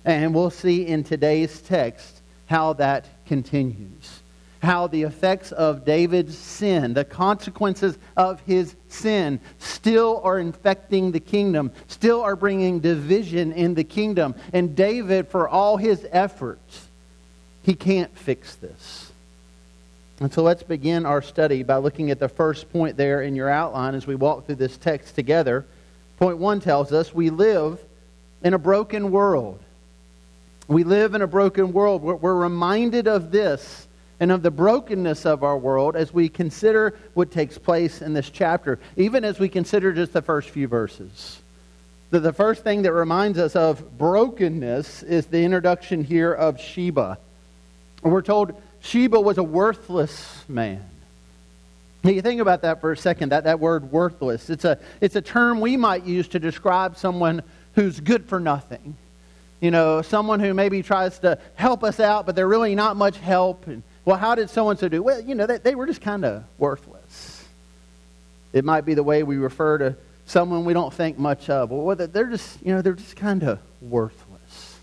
And 0.04 0.34
we'll 0.34 0.50
see 0.50 0.86
in 0.86 1.04
today's 1.04 1.60
text 1.62 2.20
how 2.46 2.74
that 2.74 3.06
continues 3.26 4.21
how 4.62 4.86
the 4.86 5.02
effects 5.02 5.50
of 5.50 5.84
David's 5.84 6.38
sin, 6.38 6.94
the 6.94 7.04
consequences 7.04 7.98
of 8.16 8.40
his 8.42 8.76
sin, 8.88 9.40
still 9.58 10.20
are 10.22 10.38
infecting 10.38 11.10
the 11.10 11.20
kingdom, 11.20 11.72
still 11.88 12.22
are 12.22 12.36
bringing 12.36 12.78
division 12.78 13.52
in 13.52 13.74
the 13.74 13.82
kingdom. 13.82 14.34
And 14.52 14.76
David, 14.76 15.26
for 15.26 15.48
all 15.48 15.76
his 15.76 16.06
efforts, 16.12 16.86
he 17.64 17.74
can't 17.74 18.16
fix 18.16 18.54
this. 18.54 19.10
And 20.20 20.32
so 20.32 20.44
let's 20.44 20.62
begin 20.62 21.06
our 21.06 21.22
study 21.22 21.64
by 21.64 21.78
looking 21.78 22.12
at 22.12 22.20
the 22.20 22.28
first 22.28 22.72
point 22.72 22.96
there 22.96 23.22
in 23.22 23.34
your 23.34 23.48
outline 23.48 23.96
as 23.96 24.06
we 24.06 24.14
walk 24.14 24.46
through 24.46 24.54
this 24.54 24.76
text 24.76 25.16
together. 25.16 25.66
Point 26.18 26.38
one 26.38 26.60
tells 26.60 26.92
us 26.92 27.12
we 27.12 27.30
live 27.30 27.80
in 28.44 28.54
a 28.54 28.58
broken 28.58 29.10
world. 29.10 29.58
We 30.68 30.84
live 30.84 31.16
in 31.16 31.22
a 31.22 31.26
broken 31.26 31.72
world. 31.72 32.02
We're 32.02 32.34
reminded 32.36 33.08
of 33.08 33.32
this 33.32 33.88
and 34.22 34.30
of 34.30 34.40
the 34.40 34.52
brokenness 34.52 35.26
of 35.26 35.42
our 35.42 35.58
world 35.58 35.96
as 35.96 36.14
we 36.14 36.28
consider 36.28 36.96
what 37.14 37.32
takes 37.32 37.58
place 37.58 38.00
in 38.00 38.12
this 38.12 38.30
chapter, 38.30 38.78
even 38.96 39.24
as 39.24 39.40
we 39.40 39.48
consider 39.48 39.92
just 39.92 40.12
the 40.12 40.22
first 40.22 40.50
few 40.50 40.68
verses. 40.68 41.40
The, 42.10 42.20
the 42.20 42.32
first 42.32 42.62
thing 42.62 42.82
that 42.82 42.92
reminds 42.92 43.36
us 43.36 43.56
of 43.56 43.98
brokenness 43.98 45.02
is 45.02 45.26
the 45.26 45.42
introduction 45.42 46.04
here 46.04 46.32
of 46.32 46.60
Sheba. 46.60 47.18
We're 48.02 48.22
told 48.22 48.54
Sheba 48.80 49.20
was 49.20 49.38
a 49.38 49.42
worthless 49.42 50.44
man. 50.46 50.84
Now, 52.04 52.12
you 52.12 52.22
think 52.22 52.40
about 52.40 52.62
that 52.62 52.80
for 52.80 52.92
a 52.92 52.96
second, 52.96 53.32
that, 53.32 53.42
that 53.42 53.58
word 53.58 53.90
worthless. 53.90 54.50
It's 54.50 54.64
a, 54.64 54.78
it's 55.00 55.16
a 55.16 55.20
term 55.20 55.60
we 55.60 55.76
might 55.76 56.04
use 56.04 56.28
to 56.28 56.38
describe 56.38 56.96
someone 56.96 57.42
who's 57.74 57.98
good 57.98 58.26
for 58.26 58.38
nothing. 58.38 58.96
You 59.60 59.72
know, 59.72 60.00
someone 60.00 60.38
who 60.38 60.54
maybe 60.54 60.84
tries 60.84 61.18
to 61.20 61.40
help 61.56 61.82
us 61.82 61.98
out, 61.98 62.24
but 62.24 62.36
they're 62.36 62.46
really 62.46 62.76
not 62.76 62.94
much 62.94 63.16
help. 63.16 63.66
And, 63.66 63.82
well, 64.04 64.16
how 64.16 64.34
did 64.34 64.50
so 64.50 64.70
and 64.70 64.78
so 64.78 64.88
do? 64.88 65.02
Well, 65.02 65.20
you 65.20 65.34
know, 65.34 65.46
they, 65.46 65.58
they 65.58 65.74
were 65.74 65.86
just 65.86 66.00
kind 66.00 66.24
of 66.24 66.44
worthless. 66.58 67.44
It 68.52 68.64
might 68.64 68.84
be 68.84 68.94
the 68.94 69.02
way 69.02 69.22
we 69.22 69.36
refer 69.36 69.78
to 69.78 69.96
someone 70.26 70.64
we 70.64 70.72
don't 70.72 70.92
think 70.92 71.18
much 71.18 71.48
of. 71.48 71.70
Well, 71.70 71.94
they're 71.96 72.30
just, 72.30 72.58
you 72.64 72.74
know, 72.74 72.82
they're 72.82 72.94
just 72.94 73.16
kind 73.16 73.42
of 73.44 73.58
worthless. 73.80 74.78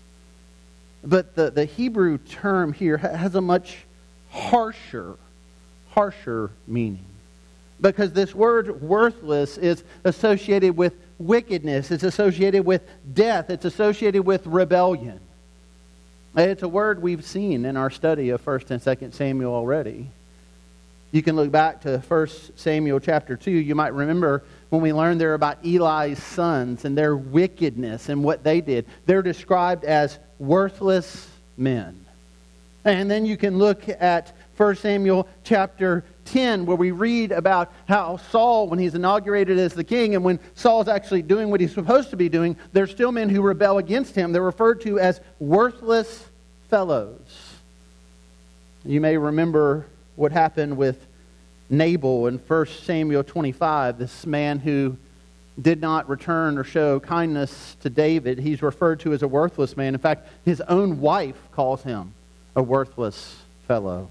But 1.02 1.34
the, 1.34 1.50
the 1.50 1.64
Hebrew 1.64 2.18
term 2.18 2.72
here 2.72 2.96
has 2.96 3.34
a 3.34 3.40
much 3.40 3.78
harsher, 4.30 5.16
harsher 5.90 6.50
meaning. 6.66 7.04
Because 7.80 8.12
this 8.12 8.34
word 8.34 8.82
worthless 8.82 9.56
is 9.56 9.82
associated 10.04 10.76
with 10.76 10.94
wickedness, 11.18 11.90
it's 11.90 12.02
associated 12.02 12.64
with 12.64 12.82
death, 13.14 13.50
it's 13.50 13.64
associated 13.64 14.22
with 14.22 14.46
rebellion. 14.46 15.20
It's 16.36 16.62
a 16.62 16.68
word 16.68 17.02
we've 17.02 17.24
seen 17.24 17.64
in 17.64 17.76
our 17.76 17.90
study 17.90 18.30
of 18.30 18.44
1st 18.44 18.70
and 18.70 18.80
2nd 18.80 19.14
Samuel 19.14 19.52
already. 19.52 20.08
You 21.10 21.22
can 21.22 21.34
look 21.34 21.50
back 21.50 21.80
to 21.80 21.98
1 21.98 22.28
Samuel 22.54 23.00
chapter 23.00 23.36
2. 23.36 23.50
You 23.50 23.74
might 23.74 23.92
remember 23.94 24.44
when 24.68 24.80
we 24.80 24.92
learned 24.92 25.20
there 25.20 25.34
about 25.34 25.64
Eli's 25.64 26.22
sons 26.22 26.84
and 26.84 26.96
their 26.96 27.16
wickedness 27.16 28.08
and 28.08 28.22
what 28.22 28.44
they 28.44 28.60
did. 28.60 28.86
They're 29.06 29.22
described 29.22 29.84
as 29.84 30.20
worthless 30.38 31.28
men. 31.56 32.06
And 32.84 33.10
then 33.10 33.26
you 33.26 33.36
can 33.36 33.58
look 33.58 33.88
at 33.88 34.32
1 34.56 34.76
Samuel 34.76 35.26
chapter 35.42 36.04
10, 36.30 36.66
where 36.66 36.76
we 36.76 36.90
read 36.90 37.32
about 37.32 37.72
how 37.88 38.16
Saul, 38.16 38.68
when 38.68 38.78
he's 38.78 38.94
inaugurated 38.94 39.58
as 39.58 39.74
the 39.74 39.84
king, 39.84 40.14
and 40.14 40.24
when 40.24 40.38
Saul's 40.54 40.88
actually 40.88 41.22
doing 41.22 41.50
what 41.50 41.60
he's 41.60 41.74
supposed 41.74 42.10
to 42.10 42.16
be 42.16 42.28
doing, 42.28 42.56
there's 42.72 42.90
still 42.90 43.12
men 43.12 43.28
who 43.28 43.42
rebel 43.42 43.78
against 43.78 44.14
him. 44.14 44.32
They're 44.32 44.42
referred 44.42 44.80
to 44.82 44.98
as 44.98 45.20
worthless 45.38 46.26
fellows. 46.68 47.54
You 48.84 49.00
may 49.00 49.16
remember 49.16 49.86
what 50.16 50.32
happened 50.32 50.76
with 50.76 51.06
Nabal 51.68 52.26
in 52.26 52.38
1 52.38 52.66
Samuel 52.66 53.24
25, 53.24 53.98
this 53.98 54.26
man 54.26 54.58
who 54.58 54.96
did 55.60 55.80
not 55.80 56.08
return 56.08 56.58
or 56.58 56.64
show 56.64 57.00
kindness 57.00 57.76
to 57.82 57.90
David. 57.90 58.38
He's 58.38 58.62
referred 58.62 59.00
to 59.00 59.12
as 59.12 59.22
a 59.22 59.28
worthless 59.28 59.76
man. 59.76 59.94
In 59.94 60.00
fact, 60.00 60.28
his 60.44 60.60
own 60.62 61.00
wife 61.00 61.36
calls 61.52 61.82
him 61.82 62.14
a 62.56 62.62
worthless 62.62 63.36
fellow. 63.68 64.10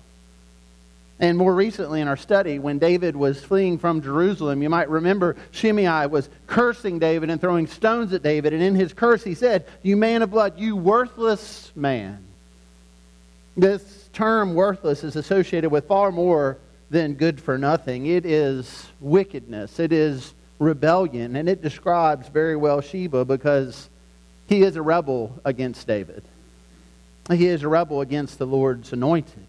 And 1.20 1.38
more 1.38 1.54
recently 1.54 2.00
in 2.00 2.08
our 2.08 2.16
study, 2.16 2.60
when 2.60 2.80
David 2.80 3.16
was 3.16 3.44
fleeing 3.44 3.78
from 3.78 4.02
Jerusalem, 4.02 4.64
you 4.64 4.70
might 4.70 4.90
remember 4.90 5.36
Shimei 5.52 6.08
was 6.08 6.30
cursing 6.48 6.98
David 6.98 7.30
and 7.30 7.42
throwing 7.42 7.68
stones 7.68 8.14
at 8.14 8.24
David. 8.24 8.54
And 8.54 8.64
in 8.64 8.74
his 8.74 8.94
curse, 8.94 9.24
he 9.24 9.36
said, 9.36 9.66
You 9.84 9.98
man 9.98 10.22
of 10.22 10.32
blood, 10.32 10.58
you 10.58 10.78
worthless 10.78 11.74
man. 11.76 12.24
This 13.58 14.10
term 14.14 14.56
worthless 14.56 15.04
is 15.04 15.18
associated 15.18 15.70
with 15.70 15.88
far 15.88 16.12
more 16.14 16.58
than 16.90 17.16
good 17.16 17.42
for 17.42 17.58
nothing. 17.58 18.06
It 18.06 18.26
is 18.26 18.88
wickedness, 19.02 19.80
it 19.80 19.92
is 19.92 20.34
rebellion, 20.58 21.36
and 21.36 21.50
it 21.50 21.62
describes 21.62 22.30
very 22.30 22.56
well 22.56 22.80
Sheba 22.80 23.26
because 23.26 23.90
he 24.48 24.64
is 24.64 24.78
a 24.78 24.82
rebel 24.82 25.40
against 25.44 25.86
David. 25.86 26.24
He 27.30 27.48
is 27.48 27.64
a 27.64 27.68
rebel 27.68 28.02
against 28.02 28.40
the 28.40 28.48
Lord's 28.48 28.94
anointed. 28.94 29.46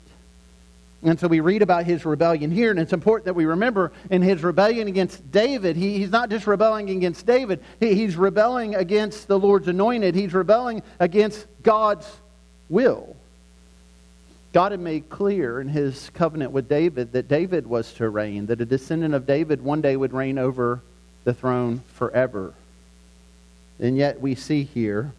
And 1.03 1.19
so 1.19 1.29
we 1.29 1.41
read 1.41 1.63
about 1.63 1.87
his 1.87 2.05
rebellion 2.05 2.51
here, 2.51 2.71
and 2.71 2.79
it's 2.79 2.93
important 2.93 3.25
that 3.25 3.35
we 3.35 3.47
remember 3.47 3.91
in 4.11 4.21
his 4.21 4.43
rebellion 4.43 4.87
against 4.87 5.31
David, 5.33 5.77
he, 5.77 5.97
he's 5.99 6.11
not 6.11 6.29
just 6.29 6.47
rebelling 6.47 6.91
against 6.91 7.25
David, 7.25 7.61
he, 7.79 7.95
he's 7.95 8.17
rebelling 8.17 8.75
against 8.75 9.27
the 9.27 9.39
Lord's 9.39 9.69
anointed. 9.69 10.15
He's 10.15 10.35
rebelling 10.35 10.83
against 10.99 11.47
God's 11.63 12.07
will. 12.69 13.17
God 14.53 14.73
had 14.73 14.81
made 14.81 15.09
clear 15.09 15.61
in 15.61 15.69
his 15.69 16.11
covenant 16.13 16.53
with 16.53 16.69
David 16.69 17.13
that 17.13 17.29
David 17.29 17.67
was 17.67 17.95
to 17.95 18.09
reign, 18.09 18.47
that 18.47 18.61
a 18.61 18.67
descendant 18.67 19.15
of 19.15 19.27
David 19.27 19.63
one 19.63 19.81
day 19.81 19.97
would 19.97 20.13
reign 20.13 20.39
over 20.39 20.83
the 21.25 21.33
throne 21.33 21.83
forever. 21.95 22.53
And 23.79 23.97
yet 23.97 24.21
we 24.21 24.35
see 24.35 24.65
here 24.65 25.13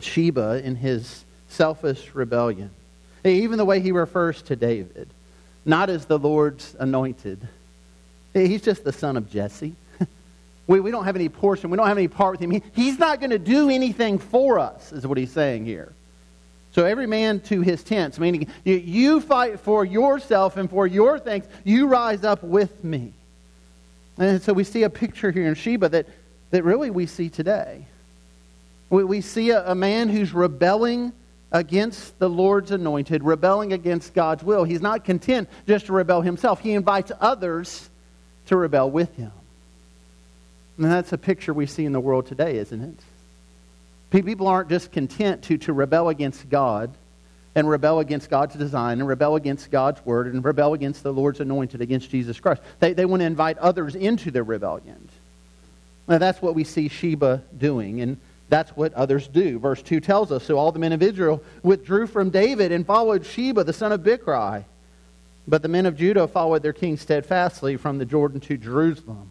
Sheba 0.00 0.62
in 0.62 0.76
his 0.76 1.24
selfish 1.48 2.14
rebellion 2.14 2.70
even 3.36 3.58
the 3.58 3.64
way 3.64 3.80
he 3.80 3.92
refers 3.92 4.42
to 4.42 4.56
David, 4.56 5.08
not 5.64 5.90
as 5.90 6.06
the 6.06 6.18
Lord's 6.18 6.74
anointed. 6.78 7.46
He's 8.34 8.62
just 8.62 8.84
the 8.84 8.92
son 8.92 9.16
of 9.16 9.30
Jesse. 9.30 9.74
We, 10.66 10.80
we 10.80 10.90
don't 10.90 11.06
have 11.06 11.16
any 11.16 11.30
portion. 11.30 11.70
We 11.70 11.78
don't 11.78 11.86
have 11.86 11.96
any 11.96 12.08
part 12.08 12.32
with 12.32 12.40
him. 12.42 12.50
He, 12.50 12.62
he's 12.74 12.98
not 12.98 13.20
going 13.20 13.30
to 13.30 13.38
do 13.38 13.70
anything 13.70 14.18
for 14.18 14.58
us, 14.58 14.92
is 14.92 15.06
what 15.06 15.16
he's 15.16 15.32
saying 15.32 15.64
here. 15.64 15.94
So 16.72 16.84
every 16.84 17.06
man 17.06 17.40
to 17.40 17.62
his 17.62 17.82
tents, 17.82 18.18
meaning 18.18 18.48
you, 18.64 18.74
you 18.74 19.20
fight 19.22 19.60
for 19.60 19.84
yourself 19.84 20.58
and 20.58 20.68
for 20.68 20.86
your 20.86 21.18
things. 21.18 21.46
You 21.64 21.86
rise 21.86 22.22
up 22.22 22.42
with 22.42 22.84
me. 22.84 23.14
And 24.18 24.42
so 24.42 24.52
we 24.52 24.64
see 24.64 24.82
a 24.82 24.90
picture 24.90 25.30
here 25.30 25.46
in 25.46 25.54
Sheba 25.54 25.88
that, 25.88 26.06
that 26.50 26.64
really 26.64 26.90
we 26.90 27.06
see 27.06 27.30
today. 27.30 27.86
We, 28.90 29.04
we 29.04 29.20
see 29.20 29.50
a, 29.50 29.70
a 29.70 29.74
man 29.74 30.08
who's 30.08 30.34
rebelling 30.34 31.12
against 31.50 32.18
the 32.18 32.28
Lord's 32.28 32.70
anointed, 32.70 33.22
rebelling 33.22 33.72
against 33.72 34.14
God's 34.14 34.44
will. 34.44 34.64
He's 34.64 34.82
not 34.82 35.04
content 35.04 35.48
just 35.66 35.86
to 35.86 35.92
rebel 35.92 36.20
himself, 36.20 36.60
he 36.60 36.72
invites 36.72 37.12
others 37.20 37.88
to 38.46 38.56
rebel 38.56 38.90
with 38.90 39.14
him. 39.16 39.32
And 40.76 40.86
that's 40.86 41.12
a 41.12 41.18
picture 41.18 41.52
we 41.52 41.66
see 41.66 41.84
in 41.84 41.92
the 41.92 42.00
world 42.00 42.26
today, 42.26 42.56
isn't 42.58 42.80
it? 42.80 42.94
People 44.10 44.46
aren't 44.46 44.68
just 44.68 44.92
content 44.92 45.42
to, 45.44 45.58
to 45.58 45.72
rebel 45.72 46.08
against 46.08 46.48
God 46.48 46.94
and 47.54 47.68
rebel 47.68 47.98
against 47.98 48.30
God's 48.30 48.54
design 48.54 49.00
and 49.00 49.08
rebel 49.08 49.34
against 49.36 49.70
God's 49.70 50.04
word 50.06 50.32
and 50.32 50.44
rebel 50.44 50.74
against 50.74 51.02
the 51.02 51.12
Lord's 51.12 51.40
anointed, 51.40 51.80
against 51.80 52.10
Jesus 52.10 52.38
Christ. 52.38 52.62
They, 52.78 52.92
they 52.92 53.04
want 53.04 53.20
to 53.20 53.26
invite 53.26 53.58
others 53.58 53.96
into 53.96 54.30
their 54.30 54.44
rebellion. 54.44 55.08
Now, 56.06 56.18
that's 56.18 56.40
what 56.40 56.54
we 56.54 56.64
see 56.64 56.88
Sheba 56.88 57.42
doing. 57.58 58.00
And 58.00 58.18
that's 58.48 58.70
what 58.70 58.94
others 58.94 59.28
do. 59.28 59.58
Verse 59.58 59.82
2 59.82 60.00
tells 60.00 60.32
us 60.32 60.44
So 60.44 60.58
all 60.58 60.72
the 60.72 60.78
men 60.78 60.92
of 60.92 61.02
Israel 61.02 61.42
withdrew 61.62 62.06
from 62.06 62.30
David 62.30 62.72
and 62.72 62.86
followed 62.86 63.24
Sheba, 63.26 63.64
the 63.64 63.72
son 63.72 63.92
of 63.92 64.00
Bichri. 64.00 64.64
But 65.46 65.62
the 65.62 65.68
men 65.68 65.86
of 65.86 65.96
Judah 65.96 66.28
followed 66.28 66.62
their 66.62 66.72
king 66.72 66.96
steadfastly 66.96 67.76
from 67.76 67.98
the 67.98 68.04
Jordan 68.04 68.40
to 68.40 68.56
Jerusalem. 68.56 69.30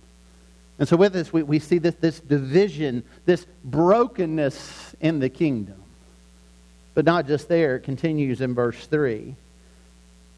And 0.79 0.87
so 0.87 0.97
with 0.97 1.13
this, 1.13 1.33
we, 1.33 1.43
we 1.43 1.59
see 1.59 1.79
this, 1.79 1.95
this 1.95 2.19
division, 2.19 3.03
this 3.25 3.45
brokenness 3.63 4.95
in 4.99 5.19
the 5.19 5.29
kingdom. 5.29 5.81
But 6.93 7.05
not 7.05 7.27
just 7.27 7.47
there, 7.47 7.75
it 7.75 7.81
continues 7.81 8.41
in 8.41 8.55
verse 8.55 8.85
3. 8.87 9.35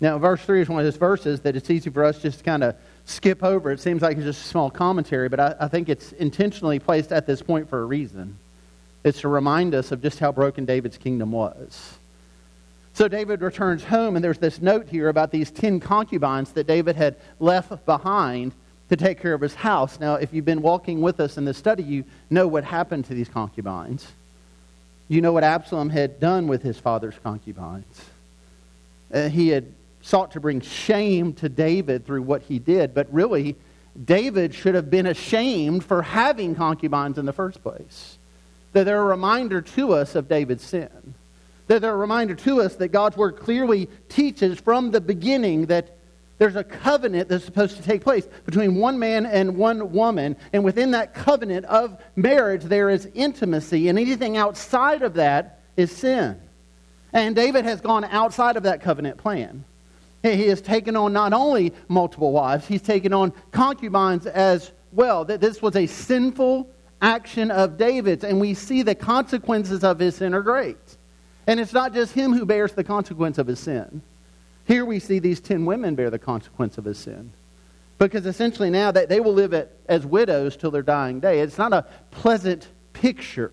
Now, 0.01 0.17
verse 0.17 0.41
3 0.41 0.61
is 0.61 0.69
one 0.69 0.79
of 0.79 0.85
those 0.85 0.95
verses 0.95 1.41
that 1.41 1.57
it's 1.57 1.69
easy 1.69 1.89
for 1.89 2.05
us 2.05 2.21
just 2.21 2.39
to 2.39 2.43
kind 2.43 2.63
of 2.63 2.75
skip 3.05 3.43
over. 3.43 3.71
It 3.71 3.81
seems 3.81 4.01
like 4.01 4.15
it's 4.17 4.25
just 4.25 4.45
a 4.45 4.47
small 4.47 4.69
commentary, 4.69 5.27
but 5.27 5.39
I, 5.39 5.55
I 5.61 5.67
think 5.67 5.89
it's 5.89 6.13
intentionally 6.13 6.79
placed 6.79 7.11
at 7.11 7.25
this 7.25 7.41
point 7.41 7.69
for 7.69 7.81
a 7.81 7.85
reason. 7.85 8.37
It's 9.03 9.21
to 9.21 9.27
remind 9.27 9.73
us 9.73 9.91
of 9.91 10.01
just 10.01 10.19
how 10.19 10.31
broken 10.31 10.65
David's 10.65 10.97
kingdom 10.97 11.31
was. 11.31 11.97
So 12.93 13.07
David 13.07 13.41
returns 13.41 13.83
home, 13.83 14.15
and 14.15 14.23
there's 14.23 14.39
this 14.39 14.61
note 14.61 14.89
here 14.89 15.07
about 15.07 15.31
these 15.31 15.51
10 15.51 15.79
concubines 15.79 16.51
that 16.51 16.67
David 16.67 16.95
had 16.95 17.15
left 17.39 17.85
behind 17.85 18.51
to 18.89 18.97
take 18.97 19.21
care 19.21 19.33
of 19.33 19.41
his 19.41 19.55
house. 19.55 19.99
Now, 19.99 20.15
if 20.15 20.33
you've 20.33 20.45
been 20.45 20.61
walking 20.61 20.99
with 20.99 21.19
us 21.19 21.37
in 21.37 21.45
this 21.45 21.57
study, 21.57 21.83
you 21.83 22.03
know 22.29 22.47
what 22.47 22.63
happened 22.63 23.05
to 23.05 23.13
these 23.13 23.29
concubines. 23.29 24.05
You 25.07 25.21
know 25.21 25.31
what 25.31 25.43
Absalom 25.43 25.89
had 25.89 26.19
done 26.19 26.47
with 26.47 26.61
his 26.61 26.77
father's 26.77 27.15
concubines. 27.23 28.05
Uh, 29.13 29.29
he 29.29 29.47
had 29.47 29.73
sought 30.01 30.31
to 30.31 30.39
bring 30.39 30.61
shame 30.61 31.33
to 31.33 31.49
David 31.49 32.05
through 32.05 32.23
what 32.23 32.41
he 32.43 32.59
did, 32.59 32.93
but 32.93 33.11
really, 33.13 33.55
David 34.05 34.53
should 34.53 34.75
have 34.75 34.89
been 34.89 35.07
ashamed 35.07 35.83
for 35.83 36.01
having 36.01 36.53
concubines 36.53 37.17
in 37.17 37.25
the 37.25 37.33
first 37.33 37.63
place. 37.63 38.18
That 38.73 38.85
they're 38.85 39.01
a 39.01 39.05
reminder 39.05 39.61
to 39.61 39.93
us 39.93 40.15
of 40.15 40.27
David's 40.27 40.63
sin. 40.63 41.15
That 41.67 41.81
they're 41.81 41.93
a 41.93 41.97
reminder 41.97 42.35
to 42.35 42.61
us 42.61 42.75
that 42.75 42.89
God's 42.89 43.17
Word 43.17 43.37
clearly 43.37 43.87
teaches 44.09 44.59
from 44.59 44.91
the 44.91 45.01
beginning 45.01 45.67
that 45.67 45.95
there's 46.39 46.55
a 46.55 46.63
covenant 46.63 47.27
that's 47.27 47.43
supposed 47.43 47.75
to 47.75 47.83
take 47.83 48.01
place 48.01 48.25
between 48.45 48.75
one 48.75 48.97
man 48.97 49.25
and 49.25 49.57
one 49.57 49.91
woman. 49.91 50.37
And 50.53 50.63
within 50.63 50.91
that 50.91 51.13
covenant 51.13 51.65
of 51.65 52.01
marriage, 52.15 52.63
there 52.63 52.89
is 52.89 53.09
intimacy. 53.13 53.89
And 53.89 53.99
anything 53.99 54.37
outside 54.37 55.01
of 55.01 55.15
that 55.15 55.59
is 55.75 55.91
sin. 55.91 56.39
And 57.11 57.35
David 57.35 57.65
has 57.65 57.81
gone 57.81 58.05
outside 58.05 58.55
of 58.55 58.63
that 58.63 58.81
covenant 58.81 59.17
plan. 59.17 59.65
He 60.23 60.47
has 60.47 60.61
taken 60.61 60.95
on 60.95 61.11
not 61.13 61.33
only 61.33 61.73
multiple 61.87 62.31
wives, 62.31 62.67
he's 62.67 62.81
taken 62.81 63.13
on 63.13 63.33
concubines 63.51 64.25
as 64.25 64.71
well. 64.91 65.25
That 65.25 65.41
this 65.41 65.61
was 65.61 65.75
a 65.75 65.87
sinful 65.87 66.69
action 67.01 67.51
of 67.51 67.77
David's, 67.77 68.23
and 68.23 68.39
we 68.39 68.53
see 68.53 68.81
the 68.81 68.95
consequences 68.95 69.83
of 69.83 69.99
his 69.99 70.15
sin 70.15 70.33
are 70.33 70.41
great. 70.41 70.77
And 71.47 71.59
it's 71.59 71.73
not 71.73 71.93
just 71.93 72.13
him 72.13 72.33
who 72.33 72.45
bears 72.45 72.73
the 72.73 72.83
consequence 72.83 73.37
of 73.37 73.47
his 73.47 73.59
sin. 73.59 74.01
Here 74.65 74.85
we 74.85 74.99
see 74.99 75.19
these 75.19 75.39
ten 75.39 75.65
women 75.65 75.95
bear 75.95 76.09
the 76.09 76.19
consequence 76.19 76.77
of 76.77 76.85
his 76.85 76.97
sin. 76.97 77.31
Because 77.97 78.25
essentially 78.25 78.69
now 78.69 78.91
they, 78.91 79.05
they 79.05 79.19
will 79.19 79.33
live 79.33 79.67
as 79.87 80.05
widows 80.05 80.55
till 80.55 80.71
their 80.71 80.83
dying 80.83 81.19
day. 81.19 81.39
It's 81.39 81.57
not 81.57 81.73
a 81.73 81.85
pleasant 82.11 82.67
picture 82.93 83.51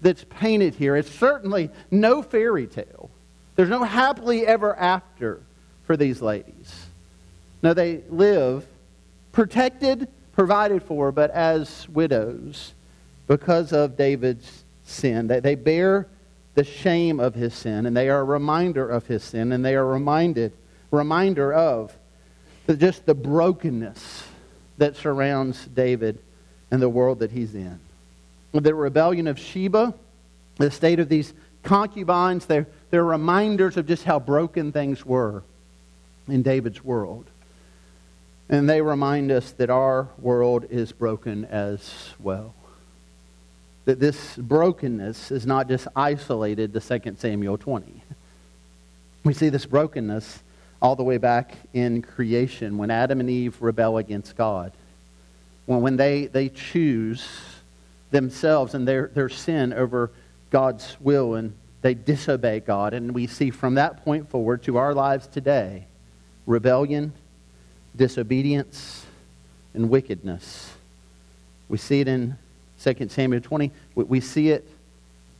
that's 0.00 0.24
painted 0.28 0.74
here. 0.74 0.94
It's 0.94 1.10
certainly 1.10 1.70
no 1.90 2.22
fairy 2.22 2.66
tale. 2.66 3.10
There's 3.56 3.70
no 3.70 3.82
happily 3.82 4.46
ever 4.46 4.76
after 4.76 5.40
for 5.84 5.96
these 5.96 6.22
ladies. 6.22 6.86
No, 7.62 7.74
they 7.74 8.02
live 8.08 8.66
protected, 9.32 10.06
provided 10.32 10.82
for, 10.82 11.10
but 11.10 11.30
as 11.30 11.88
widows 11.88 12.74
because 13.28 13.72
of 13.72 13.96
David's 13.96 14.64
sin. 14.82 15.28
They, 15.28 15.38
they 15.38 15.54
bear 15.54 16.08
the 16.54 16.64
shame 16.64 17.20
of 17.20 17.34
his 17.34 17.54
sin, 17.54 17.86
and 17.86 17.96
they 17.96 18.08
are 18.08 18.20
a 18.20 18.24
reminder 18.24 18.88
of 18.88 19.06
his 19.06 19.22
sin, 19.22 19.52
and 19.52 19.64
they 19.64 19.76
are 19.76 19.86
reminded, 19.86 20.52
reminder 20.90 21.52
of 21.52 21.96
just 22.76 23.06
the 23.06 23.14
brokenness 23.14 24.24
that 24.78 24.96
surrounds 24.96 25.64
David 25.66 26.18
and 26.70 26.82
the 26.82 26.88
world 26.88 27.20
that 27.20 27.30
he's 27.30 27.54
in. 27.54 27.78
The 28.52 28.74
rebellion 28.74 29.26
of 29.26 29.38
Sheba, 29.38 29.94
the 30.56 30.70
state 30.70 30.98
of 30.98 31.08
these 31.08 31.32
concubines, 31.62 32.46
they're, 32.46 32.66
they're 32.90 33.04
reminders 33.04 33.76
of 33.76 33.86
just 33.86 34.04
how 34.04 34.18
broken 34.18 34.72
things 34.72 35.04
were 35.04 35.42
in 36.26 36.42
David's 36.42 36.82
world. 36.82 37.26
And 38.48 38.68
they 38.68 38.80
remind 38.80 39.30
us 39.30 39.52
that 39.52 39.70
our 39.70 40.08
world 40.18 40.66
is 40.70 40.92
broken 40.92 41.44
as 41.44 42.14
well. 42.18 42.54
That 43.88 44.00
this 44.00 44.36
brokenness 44.36 45.30
is 45.30 45.46
not 45.46 45.66
just 45.66 45.88
isolated 45.96 46.74
to 46.74 46.98
2 46.98 47.16
Samuel 47.16 47.56
20. 47.56 48.02
We 49.24 49.32
see 49.32 49.48
this 49.48 49.64
brokenness 49.64 50.42
all 50.82 50.94
the 50.94 51.02
way 51.02 51.16
back 51.16 51.56
in 51.72 52.02
creation 52.02 52.76
when 52.76 52.90
Adam 52.90 53.18
and 53.18 53.30
Eve 53.30 53.56
rebel 53.62 53.96
against 53.96 54.36
God. 54.36 54.72
When, 55.64 55.80
when 55.80 55.96
they, 55.96 56.26
they 56.26 56.50
choose 56.50 57.26
themselves 58.10 58.74
and 58.74 58.86
their, 58.86 59.06
their 59.06 59.30
sin 59.30 59.72
over 59.72 60.10
God's 60.50 60.98
will 61.00 61.36
and 61.36 61.54
they 61.80 61.94
disobey 61.94 62.60
God. 62.60 62.92
And 62.92 63.14
we 63.14 63.26
see 63.26 63.48
from 63.48 63.76
that 63.76 64.04
point 64.04 64.28
forward 64.28 64.62
to 64.64 64.76
our 64.76 64.92
lives 64.92 65.26
today 65.26 65.86
rebellion, 66.46 67.14
disobedience, 67.96 69.06
and 69.72 69.88
wickedness. 69.88 70.74
We 71.70 71.78
see 71.78 72.00
it 72.00 72.08
in 72.08 72.36
2 72.82 73.08
Samuel 73.08 73.40
20. 73.40 73.70
We 73.94 74.20
see 74.20 74.50
it 74.50 74.68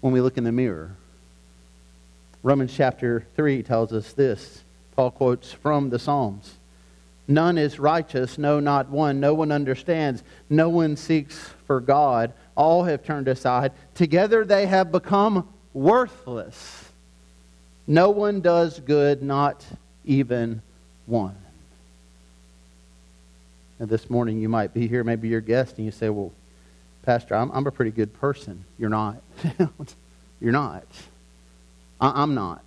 when 0.00 0.12
we 0.12 0.20
look 0.20 0.38
in 0.38 0.44
the 0.44 0.52
mirror. 0.52 0.92
Romans 2.42 2.72
chapter 2.74 3.26
3 3.36 3.62
tells 3.62 3.92
us 3.92 4.12
this. 4.12 4.62
Paul 4.96 5.10
quotes 5.10 5.52
from 5.52 5.90
the 5.90 5.98
Psalms. 5.98 6.54
None 7.26 7.58
is 7.58 7.78
righteous, 7.78 8.38
no, 8.38 8.58
not 8.58 8.88
one. 8.88 9.20
No 9.20 9.34
one 9.34 9.52
understands. 9.52 10.22
No 10.48 10.70
one 10.70 10.96
seeks 10.96 11.36
for 11.66 11.80
God. 11.80 12.32
All 12.56 12.84
have 12.84 13.04
turned 13.04 13.28
aside. 13.28 13.72
Together 13.94 14.44
they 14.44 14.66
have 14.66 14.90
become 14.90 15.46
worthless. 15.74 16.86
No 17.86 18.10
one 18.10 18.40
does 18.40 18.80
good, 18.80 19.22
not 19.22 19.64
even 20.04 20.62
one. 21.06 21.36
And 23.78 23.88
this 23.88 24.10
morning 24.10 24.40
you 24.40 24.48
might 24.48 24.74
be 24.74 24.88
here, 24.88 25.04
maybe 25.04 25.28
you're 25.28 25.40
guest, 25.40 25.76
and 25.76 25.84
you 25.84 25.92
say, 25.92 26.08
Well, 26.08 26.32
Pastor, 27.08 27.36
I'm, 27.36 27.50
I'm 27.52 27.66
a 27.66 27.72
pretty 27.72 27.90
good 27.90 28.12
person. 28.20 28.66
You're 28.78 28.90
not. 28.90 29.22
you're 30.42 30.52
not. 30.52 30.84
I, 31.98 32.22
I'm 32.22 32.34
not. 32.34 32.62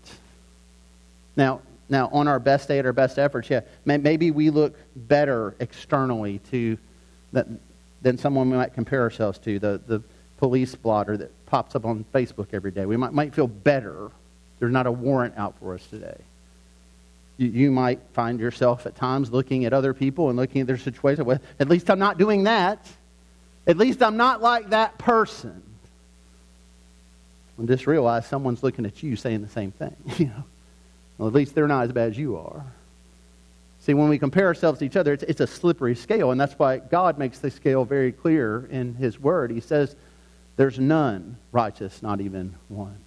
Now, 1.36 1.62
now, 1.89 2.10
on 2.12 2.27
our 2.27 2.39
best 2.39 2.67
day 2.67 2.80
at 2.80 2.88
our 2.88 2.91
best 2.91 3.19
efforts, 3.19 3.51
yeah, 3.51 3.62
maybe 3.86 4.32
we 4.32 4.49
look 4.49 4.75
better 4.95 5.54
externally 5.60 6.39
to 6.49 6.75
that, 7.34 7.45
than 8.01 8.17
someone 8.17 8.49
we 8.49 8.58
might 8.58 8.73
compare 8.73 9.01
ourselves 9.01 9.38
to, 9.38 9.60
the, 9.60 9.80
the 9.86 10.01
police 10.39 10.73
blotter 10.73 11.17
that 11.17 11.45
pops 11.45 11.75
up 11.75 11.86
on 11.86 12.04
Facebook 12.12 12.47
every 12.51 12.71
day. 12.71 12.88
We 12.88 12.97
might, 12.97 13.13
might 13.13 13.36
feel 13.36 13.45
better. 13.45 14.10
There's 14.58 14.73
not 14.73 14.88
a 14.88 14.91
warrant 14.91 15.38
out 15.38 15.54
for 15.60 15.75
us 15.75 15.86
today. 15.86 16.17
You, 17.38 17.47
you 17.47 17.71
might 17.71 17.99
find 18.13 18.39
yourself 18.39 18.88
at 18.88 18.95
times 18.95 19.30
looking 19.30 19.65
at 19.65 19.73
other 19.73 19.93
people 19.93 20.30
and 20.30 20.36
looking 20.36 20.62
at 20.62 20.67
their 20.67 20.80
situation. 20.80 21.25
Well, 21.25 21.38
at 21.60 21.69
least 21.69 21.91
I'm 21.91 21.99
not 21.99 22.17
doing 22.17 22.45
that. 22.45 22.88
At 23.67 23.78
least 23.78 24.02
I'm 24.02 24.17
not 24.17 24.41
like 24.41 24.69
that 24.69 24.97
person. 24.97 25.62
And 27.58 27.67
just 27.67 27.86
realize 27.86 28.26
someone's 28.26 28.63
looking 28.63 28.86
at 28.86 29.04
you 29.04 29.15
saying 29.15 29.41
the 29.41 29.50
same 29.50 29.71
thing. 29.71 29.95
You 30.17 30.26
know, 30.28 30.43
well, 31.17 31.28
at 31.28 31.36
least 31.36 31.54
they're 31.54 31.67
not 31.67 31.84
as 31.84 31.91
bad 31.91 32.10
as 32.10 32.17
you 32.17 32.38
are. 32.38 32.65
See, 33.82 33.93
when 33.93 34.10
we 34.10 34.17
compare 34.17 34.47
ourselves 34.47 34.80
to 34.80 34.86
each 34.86 34.95
other, 34.95 35.13
it's, 35.13 35.24
it's 35.24 35.41
a 35.41 35.47
slippery 35.47 35.93
scale, 35.93 36.32
and 36.32 36.41
that's 36.41 36.58
why 36.58 36.78
God 36.78 37.19
makes 37.19 37.39
the 37.39 37.52
scale 37.52 37.86
very 37.86 38.12
clear 38.12 38.67
in 38.71 38.95
His 38.95 39.19
Word. 39.19 39.52
He 39.52 39.60
says, 39.60 39.95
"There's 40.56 40.80
none 40.80 41.38
righteous, 41.52 42.02
not 42.02 42.21
even 42.21 42.56
one." 42.69 42.97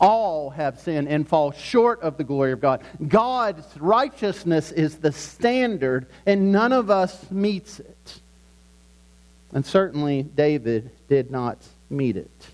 all 0.00 0.50
have 0.50 0.78
sinned 0.78 1.08
and 1.08 1.26
fall 1.26 1.52
short 1.52 2.00
of 2.02 2.16
the 2.16 2.24
glory 2.24 2.52
of 2.52 2.60
God. 2.60 2.82
God's 3.08 3.64
righteousness 3.80 4.72
is 4.72 4.98
the 4.98 5.12
standard, 5.12 6.06
and 6.26 6.52
none 6.52 6.72
of 6.72 6.90
us 6.90 7.30
meets 7.30 7.80
it. 7.80 8.20
And 9.56 9.64
certainly 9.64 10.22
David 10.22 10.90
did 11.08 11.30
not 11.30 11.56
meet 11.88 12.18
it. 12.18 12.46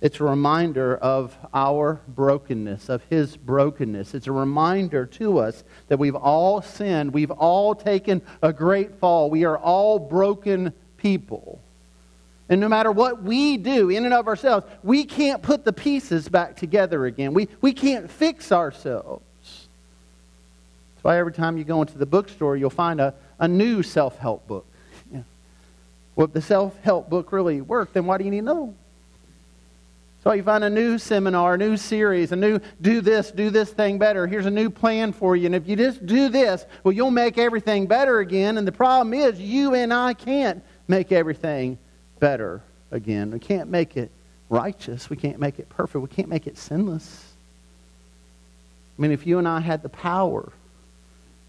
It's 0.00 0.20
a 0.20 0.24
reminder 0.24 0.96
of 0.96 1.36
our 1.52 2.00
brokenness, 2.08 2.88
of 2.88 3.02
his 3.10 3.36
brokenness. 3.36 4.14
It's 4.14 4.26
a 4.26 4.32
reminder 4.32 5.04
to 5.04 5.36
us 5.36 5.62
that 5.88 5.98
we've 5.98 6.14
all 6.14 6.62
sinned. 6.62 7.12
We've 7.12 7.30
all 7.30 7.74
taken 7.74 8.22
a 8.40 8.54
great 8.54 8.94
fall. 8.94 9.28
We 9.28 9.44
are 9.44 9.58
all 9.58 9.98
broken 9.98 10.72
people. 10.96 11.60
And 12.48 12.58
no 12.58 12.70
matter 12.70 12.90
what 12.90 13.22
we 13.22 13.58
do 13.58 13.90
in 13.90 14.06
and 14.06 14.14
of 14.14 14.26
ourselves, 14.26 14.64
we 14.82 15.04
can't 15.04 15.42
put 15.42 15.62
the 15.62 15.74
pieces 15.74 16.26
back 16.30 16.56
together 16.56 17.04
again. 17.04 17.34
We, 17.34 17.48
we 17.60 17.74
can't 17.74 18.10
fix 18.10 18.50
ourselves. 18.50 19.22
That's 19.42 21.04
why 21.04 21.18
every 21.18 21.34
time 21.34 21.58
you 21.58 21.64
go 21.64 21.82
into 21.82 21.98
the 21.98 22.06
bookstore, 22.06 22.56
you'll 22.56 22.70
find 22.70 22.98
a, 22.98 23.12
a 23.38 23.46
new 23.46 23.82
self 23.82 24.16
help 24.16 24.48
book. 24.48 24.64
Well, 26.16 26.26
if 26.26 26.32
the 26.32 26.42
self 26.42 26.78
help 26.82 27.10
book 27.10 27.32
really 27.32 27.60
worked, 27.60 27.94
then 27.94 28.06
why 28.06 28.18
do 28.18 28.24
you 28.24 28.30
need 28.30 28.40
to 28.40 28.46
know? 28.46 28.74
So 30.22 30.32
you 30.32 30.42
find 30.42 30.64
a 30.64 30.70
new 30.70 30.96
seminar, 30.96 31.54
a 31.54 31.58
new 31.58 31.76
series, 31.76 32.32
a 32.32 32.36
new 32.36 32.58
do 32.80 33.02
this, 33.02 33.30
do 33.30 33.50
this 33.50 33.70
thing 33.70 33.98
better. 33.98 34.26
Here's 34.26 34.46
a 34.46 34.50
new 34.50 34.70
plan 34.70 35.12
for 35.12 35.36
you. 35.36 35.46
And 35.46 35.54
if 35.54 35.68
you 35.68 35.76
just 35.76 36.06
do 36.06 36.30
this, 36.30 36.64
well, 36.82 36.92
you'll 36.92 37.10
make 37.10 37.36
everything 37.36 37.86
better 37.86 38.20
again. 38.20 38.56
And 38.56 38.66
the 38.66 38.72
problem 38.72 39.12
is, 39.12 39.38
you 39.38 39.74
and 39.74 39.92
I 39.92 40.14
can't 40.14 40.62
make 40.88 41.12
everything 41.12 41.76
better 42.20 42.62
again. 42.90 43.32
We 43.32 43.38
can't 43.38 43.68
make 43.68 43.98
it 43.98 44.10
righteous. 44.48 45.10
We 45.10 45.16
can't 45.16 45.38
make 45.38 45.58
it 45.58 45.68
perfect. 45.68 46.00
We 46.02 46.08
can't 46.08 46.28
make 46.28 46.46
it 46.46 46.56
sinless. 46.56 47.32
I 48.98 49.02
mean, 49.02 49.10
if 49.10 49.26
you 49.26 49.38
and 49.38 49.46
I 49.46 49.60
had 49.60 49.82
the 49.82 49.90
power, 49.90 50.52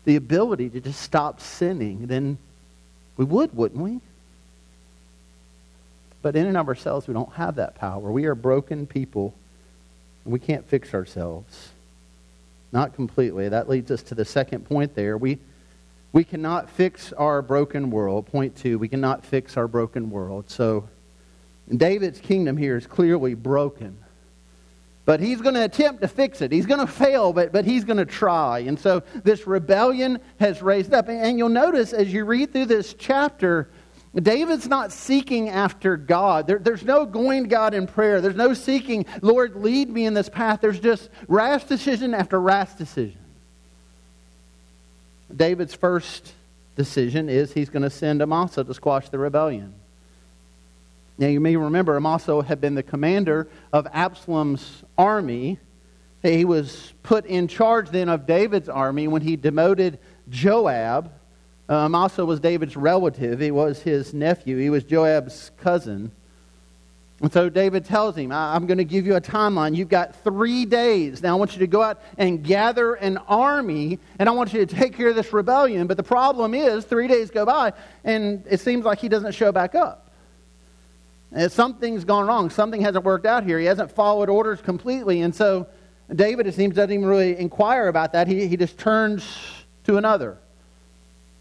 the 0.04 0.18
ability 0.18 0.70
to 0.72 0.82
just 0.82 1.02
stop 1.02 1.40
sinning, 1.40 2.08
then 2.08 2.38
we 3.16 3.24
would, 3.24 3.56
wouldn't 3.56 3.82
we? 3.82 4.02
But 6.26 6.36
in 6.36 6.48
and 6.48 6.58
of 6.58 6.68
ourselves, 6.68 7.08
we 7.08 7.14
don't 7.14 7.32
have 7.34 7.58
that 7.58 7.76
power. 7.76 8.12
We 8.12 8.26
are 8.26 8.34
broken 8.34 8.88
people, 8.88 9.36
and 10.24 10.34
we 10.34 10.40
can't 10.40 10.68
fix 10.68 10.96
ourselves. 10.96 11.70
Not 12.72 12.96
completely. 12.96 13.48
That 13.48 13.70
leads 13.70 13.92
us 13.92 14.02
to 14.02 14.16
the 14.16 14.26
second 14.26 14.66
point 14.68 14.96
there. 14.96 15.20
We 15.20 15.38
we 16.14 16.24
cannot 16.24 16.68
fix 16.72 17.14
our 17.14 17.44
broken 17.44 17.92
world. 17.92 18.26
Point 18.26 18.56
two, 18.56 18.80
we 18.80 18.88
cannot 18.88 19.24
fix 19.24 19.56
our 19.56 19.68
broken 19.68 20.10
world. 20.10 20.50
So 20.50 20.90
David's 21.70 22.20
kingdom 22.20 22.58
here 22.58 22.76
is 22.76 22.88
clearly 22.88 23.36
broken. 23.36 23.96
But 25.06 25.20
he's 25.20 25.42
going 25.42 25.54
to 25.54 25.64
attempt 25.64 26.02
to 26.02 26.08
fix 26.08 26.42
it. 26.42 26.52
He's 26.52 26.66
going 26.66 26.80
to 26.80 26.92
fail, 26.92 27.34
but, 27.34 27.52
but 27.52 27.66
he's 27.66 27.84
going 27.84 27.98
to 27.98 28.06
try. 28.06 28.62
And 28.62 28.80
so 28.80 29.04
this 29.24 29.46
rebellion 29.46 30.20
has 30.40 30.64
raised 30.64 30.92
up. 30.92 31.08
And 31.08 31.38
you'll 31.38 31.50
notice 31.50 31.94
as 31.94 32.12
you 32.12 32.26
read 32.26 32.52
through 32.52 32.66
this 32.66 32.96
chapter, 32.96 33.70
David's 34.16 34.68
not 34.68 34.94
seeking 34.94 35.50
after 35.50 35.98
God. 35.98 36.48
There, 36.48 36.58
there's 36.58 36.84
no 36.84 37.06
going 37.06 37.44
to 37.44 37.50
God 37.50 37.74
in 37.74 37.86
prayer. 37.86 38.22
There's 38.22 38.36
no 38.36 38.54
seeking, 38.54 39.06
Lord, 39.22 39.56
lead 39.56 39.90
me 39.90 40.06
in 40.06 40.14
this 40.14 40.30
path. 40.30 40.62
There's 40.62 40.80
just 40.80 41.10
rash 41.28 41.66
decision 41.66 42.14
after 42.14 42.40
rash 42.40 42.74
decision. 42.74 43.20
David's 45.36 45.74
first 45.74 46.34
decision 46.76 47.28
is 47.30 47.52
he's 47.52 47.70
going 47.70 47.84
to 47.84 47.90
send 47.90 48.22
Amasa 48.22 48.64
to 48.64 48.74
squash 48.74 49.10
the 49.10 49.20
rebellion. 49.20 49.74
Now, 51.18 51.28
you 51.28 51.40
may 51.40 51.56
remember 51.56 51.96
Amasa 51.96 52.44
had 52.44 52.60
been 52.60 52.76
the 52.76 52.84
commander 52.84 53.48
of 53.72 53.88
Absalom's 53.92 54.84
army. 54.98 55.60
He 56.22 56.44
was 56.44 56.94
put 57.04 57.26
in 57.26 57.48
charge 57.48 57.90
then 57.90 58.10
of 58.10 58.26
David's 58.26 58.70
army 58.70 59.08
when 59.08 59.22
he 59.22 59.36
demoted 59.36 60.00
Joab. 60.30 61.12
Uh, 61.68 61.86
Amasa 61.86 62.26
was 62.26 62.40
David's 62.40 62.76
relative, 62.76 63.40
he 63.40 63.52
was 63.52 63.82
his 63.82 64.14
nephew, 64.14 64.58
he 64.58 64.70
was 64.70 64.84
Joab's 64.84 65.52
cousin. 65.58 66.12
And 67.22 67.32
so 67.32 67.50
David 67.50 67.86
tells 67.86 68.18
him, 68.18 68.32
I'm 68.32 68.68
going 68.68 68.78
to 68.78 68.84
give 68.84 69.06
you 69.06 69.16
a 69.16 69.22
timeline. 69.22 69.76
You've 69.76 69.90
got 69.90 70.22
three 70.24 70.66
days. 70.66 71.24
Now 71.24 71.36
I 71.36 71.40
want 71.40 71.54
you 71.54 71.60
to 71.60 71.68
go 71.68 71.82
out 71.82 72.02
and 72.18 72.44
gather 72.44 72.96
an 72.96 73.18
army, 73.18 74.00
and 74.20 74.28
I 74.28 74.34
want 74.34 74.54
you 74.54 74.66
to 74.66 74.76
take 74.76 74.96
care 74.98 75.08
of 75.08 75.16
this 75.16 75.32
rebellion. 75.32 75.88
But 75.88 75.96
the 75.96 76.04
problem 76.04 76.54
is, 76.54 76.84
three 76.84 77.08
days 77.08 77.32
go 77.32 77.46
by, 77.46 77.72
and 78.04 78.44
it 78.50 78.60
seems 78.60 78.84
like 78.84 79.00
he 79.00 79.08
doesn't 79.08 79.32
show 79.32 79.54
back 79.54 79.76
up. 79.76 80.12
And 81.32 81.50
something's 81.52 82.04
gone 82.04 82.28
wrong. 82.28 82.50
Something 82.50 82.82
hasn't 82.82 83.06
worked 83.06 83.26
out 83.26 83.46
here. 83.46 83.60
He 83.60 83.66
hasn't 83.66 83.92
followed 83.92 84.30
orders 84.30 84.62
completely. 84.62 85.22
And 85.22 85.34
so 85.34 85.68
David, 86.14 86.48
it 86.48 86.54
seems, 86.54 86.76
doesn't 86.76 86.92
even 86.92 87.08
really 87.08 87.38
inquire 87.38 87.88
about 87.88 88.14
that. 88.14 88.28
He, 88.28 88.46
he 88.48 88.58
just 88.58 88.78
turns 88.78 89.26
to 89.86 89.98
another. 89.98 90.38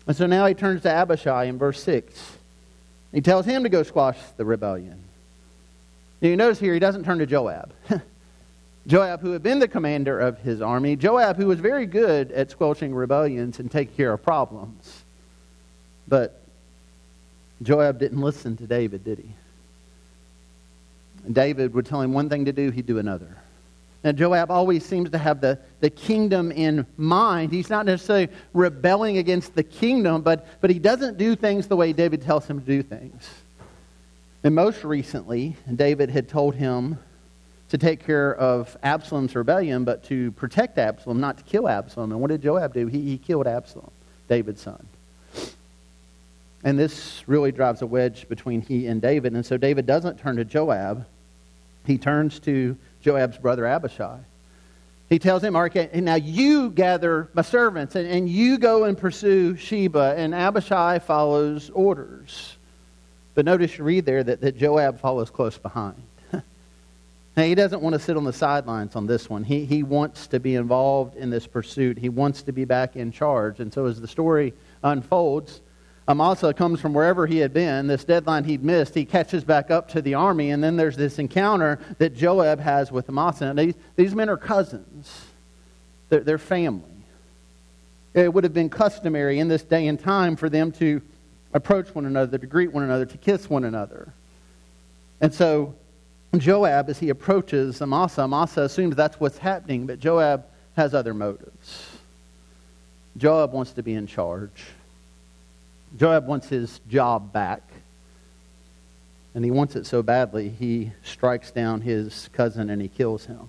And 0.06 0.16
so 0.16 0.26
now 0.26 0.46
he 0.46 0.54
turns 0.54 0.82
to 0.82 0.90
Abishai 0.90 1.44
in 1.44 1.58
verse 1.58 1.82
6. 1.82 2.38
He 3.12 3.20
tells 3.20 3.46
him 3.46 3.62
to 3.62 3.68
go 3.68 3.82
squash 3.82 4.18
the 4.36 4.44
rebellion. 4.44 5.02
You 6.20 6.36
notice 6.36 6.58
here 6.58 6.74
he 6.74 6.80
doesn't 6.80 7.04
turn 7.04 7.18
to 7.18 7.26
Joab. 7.26 7.72
Joab, 8.86 9.20
who 9.20 9.32
had 9.32 9.42
been 9.42 9.60
the 9.60 9.68
commander 9.68 10.18
of 10.18 10.38
his 10.38 10.60
army, 10.60 10.96
Joab, 10.96 11.36
who 11.36 11.46
was 11.46 11.58
very 11.58 11.86
good 11.86 12.32
at 12.32 12.50
squelching 12.50 12.94
rebellions 12.94 13.58
and 13.58 13.70
taking 13.70 13.94
care 13.94 14.12
of 14.12 14.22
problems. 14.22 15.04
But 16.06 16.42
Joab 17.62 17.98
didn't 17.98 18.20
listen 18.20 18.56
to 18.58 18.66
David, 18.66 19.04
did 19.04 19.18
he? 19.18 19.30
David 21.32 21.72
would 21.72 21.86
tell 21.86 22.02
him 22.02 22.12
one 22.12 22.28
thing 22.28 22.44
to 22.44 22.52
do, 22.52 22.70
he'd 22.70 22.86
do 22.86 22.98
another. 22.98 23.36
Now, 24.04 24.12
Joab 24.12 24.50
always 24.50 24.84
seems 24.84 25.08
to 25.10 25.18
have 25.18 25.40
the, 25.40 25.58
the 25.80 25.88
kingdom 25.88 26.52
in 26.52 26.86
mind. 26.98 27.52
He's 27.52 27.70
not 27.70 27.86
necessarily 27.86 28.28
rebelling 28.52 29.16
against 29.16 29.54
the 29.54 29.62
kingdom, 29.62 30.20
but, 30.20 30.46
but 30.60 30.68
he 30.68 30.78
doesn't 30.78 31.16
do 31.16 31.34
things 31.34 31.66
the 31.68 31.76
way 31.76 31.94
David 31.94 32.20
tells 32.20 32.46
him 32.46 32.60
to 32.60 32.66
do 32.66 32.82
things. 32.82 33.28
And 34.44 34.54
most 34.54 34.84
recently, 34.84 35.56
David 35.74 36.10
had 36.10 36.28
told 36.28 36.54
him 36.54 36.98
to 37.70 37.78
take 37.78 38.04
care 38.04 38.34
of 38.34 38.76
Absalom's 38.82 39.34
rebellion, 39.34 39.84
but 39.84 40.04
to 40.04 40.32
protect 40.32 40.76
Absalom, 40.76 41.18
not 41.18 41.38
to 41.38 41.44
kill 41.44 41.66
Absalom. 41.66 42.12
And 42.12 42.20
what 42.20 42.28
did 42.28 42.42
Joab 42.42 42.74
do? 42.74 42.86
He, 42.86 43.00
he 43.00 43.16
killed 43.16 43.46
Absalom, 43.46 43.90
David's 44.28 44.60
son. 44.60 44.86
And 46.62 46.78
this 46.78 47.22
really 47.26 47.52
drives 47.52 47.80
a 47.80 47.86
wedge 47.86 48.28
between 48.28 48.60
he 48.60 48.86
and 48.86 49.00
David. 49.00 49.32
And 49.32 49.46
so 49.46 49.56
David 49.56 49.86
doesn't 49.86 50.18
turn 50.18 50.36
to 50.36 50.44
Joab, 50.44 51.06
he 51.86 51.96
turns 51.96 52.38
to 52.40 52.76
Joab's 53.04 53.36
brother 53.36 53.66
Abishai. 53.66 54.18
He 55.10 55.18
tells 55.18 55.44
him, 55.44 55.52
now 55.52 56.14
you 56.14 56.70
gather 56.70 57.28
my 57.34 57.42
servants 57.42 57.94
and, 57.94 58.08
and 58.08 58.28
you 58.28 58.56
go 58.56 58.84
and 58.84 58.96
pursue 58.96 59.56
Sheba. 59.56 60.14
And 60.16 60.34
Abishai 60.34 60.98
follows 61.00 61.70
orders. 61.70 62.56
But 63.34 63.44
notice 63.44 63.76
you 63.76 63.84
read 63.84 64.06
there 64.06 64.24
that, 64.24 64.40
that 64.40 64.56
Joab 64.56 65.00
follows 65.00 65.28
close 65.28 65.58
behind. 65.58 66.02
now, 66.32 67.42
he 67.42 67.54
doesn't 67.54 67.82
want 67.82 67.92
to 67.92 67.98
sit 67.98 68.16
on 68.16 68.24
the 68.24 68.32
sidelines 68.32 68.96
on 68.96 69.06
this 69.06 69.28
one. 69.28 69.44
He, 69.44 69.66
he 69.66 69.82
wants 69.82 70.26
to 70.28 70.40
be 70.40 70.54
involved 70.54 71.14
in 71.16 71.28
this 71.28 71.46
pursuit. 71.46 71.98
He 71.98 72.08
wants 72.08 72.42
to 72.44 72.52
be 72.52 72.64
back 72.64 72.96
in 72.96 73.12
charge. 73.12 73.60
And 73.60 73.72
so 73.72 73.84
as 73.84 74.00
the 74.00 74.08
story 74.08 74.54
unfolds, 74.82 75.60
Amasa 76.06 76.52
comes 76.52 76.80
from 76.80 76.92
wherever 76.92 77.26
he 77.26 77.38
had 77.38 77.54
been, 77.54 77.86
this 77.86 78.04
deadline 78.04 78.44
he'd 78.44 78.62
missed. 78.62 78.94
He 78.94 79.06
catches 79.06 79.42
back 79.42 79.70
up 79.70 79.88
to 79.90 80.02
the 80.02 80.14
army, 80.14 80.50
and 80.50 80.62
then 80.62 80.76
there's 80.76 80.96
this 80.96 81.18
encounter 81.18 81.78
that 81.98 82.14
Joab 82.14 82.60
has 82.60 82.92
with 82.92 83.08
Amasa. 83.08 83.46
And 83.46 83.58
these, 83.58 83.74
these 83.96 84.14
men 84.14 84.28
are 84.28 84.36
cousins, 84.36 85.24
they're, 86.10 86.20
they're 86.20 86.38
family. 86.38 86.90
It 88.12 88.32
would 88.32 88.44
have 88.44 88.54
been 88.54 88.70
customary 88.70 89.38
in 89.38 89.48
this 89.48 89.62
day 89.62 89.86
and 89.86 89.98
time 89.98 90.36
for 90.36 90.48
them 90.48 90.72
to 90.72 91.00
approach 91.54 91.94
one 91.94 92.04
another, 92.04 92.36
to 92.36 92.46
greet 92.46 92.72
one 92.72 92.84
another, 92.84 93.06
to 93.06 93.18
kiss 93.18 93.48
one 93.48 93.64
another. 93.64 94.12
And 95.20 95.32
so 95.32 95.74
Joab, 96.36 96.90
as 96.90 96.98
he 96.98 97.08
approaches 97.08 97.80
Amasa, 97.80 98.22
Amasa 98.22 98.62
assumes 98.62 98.94
that's 98.94 99.18
what's 99.18 99.38
happening, 99.38 99.86
but 99.86 100.00
Joab 100.00 100.44
has 100.76 100.92
other 100.92 101.14
motives. 101.14 101.96
Joab 103.16 103.52
wants 103.52 103.72
to 103.72 103.82
be 103.82 103.94
in 103.94 104.06
charge. 104.06 104.64
Joab 105.96 106.26
wants 106.26 106.48
his 106.48 106.80
job 106.88 107.32
back. 107.32 107.62
And 109.34 109.44
he 109.44 109.50
wants 109.50 109.74
it 109.74 109.84
so 109.84 110.00
badly, 110.02 110.48
he 110.48 110.92
strikes 111.02 111.50
down 111.50 111.80
his 111.80 112.28
cousin 112.32 112.70
and 112.70 112.80
he 112.80 112.86
kills 112.86 113.26
him. 113.26 113.48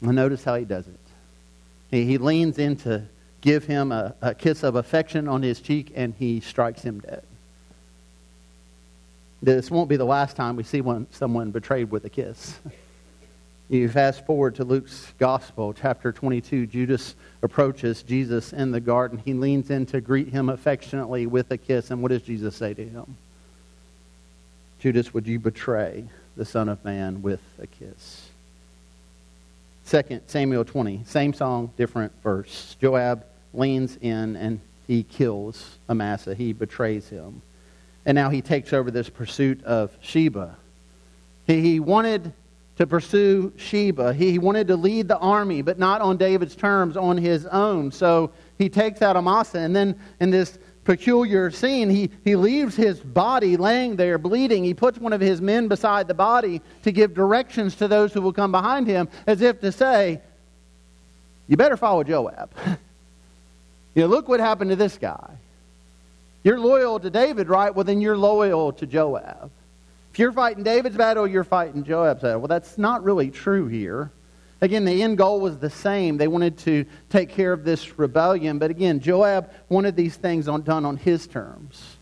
And 0.00 0.14
notice 0.14 0.44
how 0.44 0.54
he 0.54 0.64
does 0.64 0.86
it. 0.86 1.00
He, 1.90 2.04
he 2.04 2.18
leans 2.18 2.56
in 2.58 2.76
to 2.78 3.02
give 3.40 3.64
him 3.64 3.90
a, 3.90 4.14
a 4.22 4.34
kiss 4.34 4.62
of 4.62 4.76
affection 4.76 5.26
on 5.26 5.42
his 5.42 5.60
cheek, 5.60 5.92
and 5.96 6.14
he 6.18 6.40
strikes 6.40 6.82
him 6.82 7.00
dead. 7.00 7.24
This 9.42 9.70
won't 9.70 9.88
be 9.88 9.96
the 9.96 10.04
last 10.04 10.36
time 10.36 10.56
we 10.56 10.62
see 10.62 10.82
one, 10.82 11.06
someone 11.10 11.50
betrayed 11.50 11.90
with 11.90 12.04
a 12.04 12.10
kiss. 12.10 12.58
You 13.70 13.88
fast 13.88 14.26
forward 14.26 14.56
to 14.56 14.64
Luke's 14.64 15.12
Gospel, 15.20 15.72
chapter 15.72 16.10
22. 16.10 16.66
Judas 16.66 17.14
approaches 17.40 18.02
Jesus 18.02 18.52
in 18.52 18.72
the 18.72 18.80
garden. 18.80 19.22
He 19.24 19.32
leans 19.32 19.70
in 19.70 19.86
to 19.86 20.00
greet 20.00 20.26
him 20.26 20.48
affectionately 20.48 21.26
with 21.26 21.52
a 21.52 21.56
kiss. 21.56 21.92
And 21.92 22.02
what 22.02 22.08
does 22.08 22.22
Jesus 22.22 22.56
say 22.56 22.74
to 22.74 22.84
him? 22.84 23.16
Judas, 24.80 25.14
would 25.14 25.24
you 25.28 25.38
betray 25.38 26.02
the 26.36 26.44
Son 26.44 26.68
of 26.68 26.84
Man 26.84 27.22
with 27.22 27.40
a 27.62 27.68
kiss? 27.68 28.30
Second 29.84 30.22
Samuel 30.26 30.64
20. 30.64 31.04
Same 31.06 31.32
song, 31.32 31.70
different 31.76 32.10
verse. 32.24 32.74
Joab 32.80 33.24
leans 33.54 33.96
in 34.00 34.34
and 34.34 34.58
he 34.88 35.04
kills 35.04 35.78
Amasa. 35.88 36.34
He 36.34 36.52
betrays 36.52 37.08
him. 37.08 37.40
And 38.04 38.16
now 38.16 38.30
he 38.30 38.42
takes 38.42 38.72
over 38.72 38.90
this 38.90 39.08
pursuit 39.08 39.62
of 39.62 39.96
Sheba. 40.00 40.56
He, 41.46 41.60
he 41.60 41.78
wanted 41.78 42.32
to 42.80 42.86
pursue 42.86 43.52
Sheba. 43.58 44.14
He 44.14 44.38
wanted 44.38 44.66
to 44.68 44.76
lead 44.76 45.06
the 45.06 45.18
army, 45.18 45.60
but 45.60 45.78
not 45.78 46.00
on 46.00 46.16
David's 46.16 46.56
terms, 46.56 46.96
on 46.96 47.18
his 47.18 47.44
own. 47.44 47.92
So 47.92 48.32
he 48.56 48.70
takes 48.70 49.02
out 49.02 49.18
Amasa. 49.18 49.58
And 49.58 49.76
then 49.76 50.00
in 50.18 50.30
this 50.30 50.58
peculiar 50.84 51.50
scene, 51.50 51.90
he, 51.90 52.08
he 52.24 52.36
leaves 52.36 52.74
his 52.74 52.98
body 52.98 53.58
laying 53.58 53.96
there 53.96 54.16
bleeding. 54.16 54.64
He 54.64 54.72
puts 54.72 54.98
one 54.98 55.12
of 55.12 55.20
his 55.20 55.42
men 55.42 55.68
beside 55.68 56.08
the 56.08 56.14
body 56.14 56.62
to 56.84 56.90
give 56.90 57.12
directions 57.12 57.74
to 57.76 57.86
those 57.86 58.14
who 58.14 58.22
will 58.22 58.32
come 58.32 58.50
behind 58.50 58.86
him, 58.86 59.10
as 59.26 59.42
if 59.42 59.60
to 59.60 59.72
say, 59.72 60.22
You 61.48 61.58
better 61.58 61.76
follow 61.76 62.02
Joab. 62.02 62.50
You 63.92 64.02
know, 64.02 64.08
look 64.08 64.28
what 64.28 64.38
happened 64.38 64.70
to 64.70 64.76
this 64.76 64.96
guy. 64.96 65.32
You're 66.44 66.60
loyal 66.60 67.00
to 67.00 67.10
David, 67.10 67.48
right? 67.48 67.74
Well, 67.74 67.82
then 67.82 68.00
you're 68.00 68.16
loyal 68.16 68.72
to 68.74 68.86
Joab. 68.86 69.50
If 70.12 70.18
you're 70.18 70.32
fighting 70.32 70.64
David's 70.64 70.96
battle, 70.96 71.26
you're 71.26 71.44
fighting 71.44 71.84
Joab's 71.84 72.22
battle. 72.22 72.40
Well, 72.40 72.48
that's 72.48 72.78
not 72.78 73.04
really 73.04 73.30
true 73.30 73.66
here. 73.68 74.10
Again, 74.60 74.84
the 74.84 75.02
end 75.02 75.16
goal 75.16 75.40
was 75.40 75.58
the 75.58 75.70
same. 75.70 76.18
They 76.18 76.28
wanted 76.28 76.58
to 76.58 76.84
take 77.08 77.30
care 77.30 77.52
of 77.52 77.64
this 77.64 77.98
rebellion. 77.98 78.58
But 78.58 78.70
again, 78.70 79.00
Joab 79.00 79.50
wanted 79.68 79.96
these 79.96 80.16
things 80.16 80.48
on, 80.48 80.62
done 80.62 80.84
on 80.84 80.96
his 80.96 81.26
terms. 81.26 81.96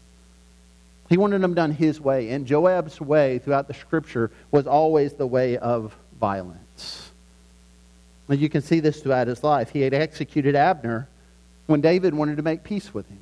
He 1.09 1.16
wanted 1.16 1.40
them 1.40 1.55
done 1.55 1.71
his 1.71 2.01
way. 2.01 2.31
And 2.31 2.47
Joab's 2.47 3.01
way 3.01 3.38
throughout 3.38 3.68
the 3.68 3.75
scripture 3.75 4.31
was 4.51 4.66
always 4.66 5.12
the 5.12 5.27
way 5.27 5.57
of 5.59 5.94
violence. 6.18 7.11
And 8.29 8.40
you 8.40 8.49
can 8.49 8.62
see 8.62 8.81
this 8.81 9.01
throughout 9.01 9.29
his 9.29 9.44
life. 9.44 9.71
He 9.71 9.83
had 9.83 9.94
executed 9.94 10.57
Abner 10.57 11.09
when 11.66 11.81
David 11.81 12.12
wanted 12.12 12.37
to 12.38 12.42
make 12.42 12.64
peace 12.64 12.92
with 12.92 13.09
him. 13.09 13.21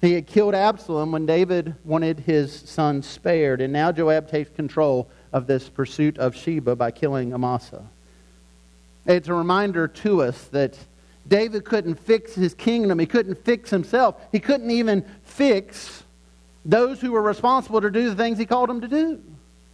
He 0.00 0.12
had 0.12 0.26
killed 0.26 0.54
Absalom 0.54 1.12
when 1.12 1.26
David 1.26 1.74
wanted 1.84 2.20
his 2.20 2.52
son 2.52 3.02
spared, 3.02 3.60
and 3.60 3.72
now 3.72 3.90
Joab 3.90 4.30
takes 4.30 4.50
control 4.50 5.08
of 5.32 5.46
this 5.46 5.68
pursuit 5.68 6.18
of 6.18 6.36
Sheba 6.36 6.76
by 6.76 6.90
killing 6.90 7.32
Amasa. 7.32 7.82
It's 9.06 9.28
a 9.28 9.34
reminder 9.34 9.88
to 9.88 10.22
us 10.22 10.44
that 10.48 10.78
David 11.26 11.64
couldn't 11.64 11.96
fix 11.96 12.34
his 12.34 12.54
kingdom. 12.54 12.98
He 12.98 13.06
couldn't 13.06 13.44
fix 13.44 13.70
himself. 13.70 14.16
He 14.30 14.38
couldn't 14.38 14.70
even 14.70 15.04
fix 15.24 16.04
those 16.64 17.00
who 17.00 17.12
were 17.12 17.22
responsible 17.22 17.80
to 17.80 17.90
do 17.90 18.08
the 18.08 18.14
things 18.14 18.38
he 18.38 18.46
called 18.46 18.68
them 18.68 18.80
to 18.80 18.88
do. 18.88 19.20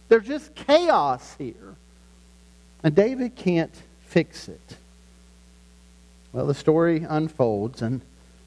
There's 0.09 0.25
just 0.25 0.55
chaos 0.55 1.35
here. 1.37 1.75
And 2.83 2.95
David 2.95 3.35
can't 3.35 3.73
fix 4.05 4.47
it. 4.49 4.77
Well, 6.33 6.47
the 6.47 6.53
story 6.53 7.05
unfolds, 7.07 7.81
and 7.81 8.01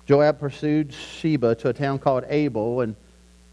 Joab 0.08 0.40
pursued 0.40 0.94
Sheba 0.94 1.54
to 1.56 1.68
a 1.68 1.72
town 1.74 1.98
called 1.98 2.24
Abel, 2.30 2.80
and 2.80 2.96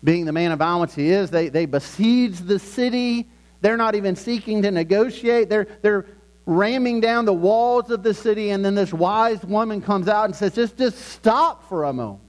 being 0.05 0.23
the 0.23 0.31
man 0.31 0.53
of 0.53 0.59
violence 0.59 0.95
he 0.95 1.09
is, 1.09 1.29
they, 1.29 1.49
they 1.49 1.65
besiege 1.65 2.39
the 2.39 2.59
city. 2.59 3.27
They're 3.59 3.75
not 3.75 3.93
even 3.93 4.15
seeking 4.15 4.61
to 4.61 4.71
negotiate. 4.71 5.49
They're, 5.49 5.67
they're 5.81 6.05
ramming 6.45 7.01
down 7.01 7.25
the 7.25 7.33
walls 7.33 7.91
of 7.91 8.03
the 8.03 8.13
city, 8.13 8.51
and 8.51 8.63
then 8.63 8.73
this 8.73 8.93
wise 8.93 9.43
woman 9.43 9.81
comes 9.81 10.07
out 10.07 10.25
and 10.25 10.35
says, 10.35 10.55
just, 10.55 10.77
just 10.77 10.97
stop 10.97 11.67
for 11.67 11.83
a 11.83 11.91
moment. 11.91 12.21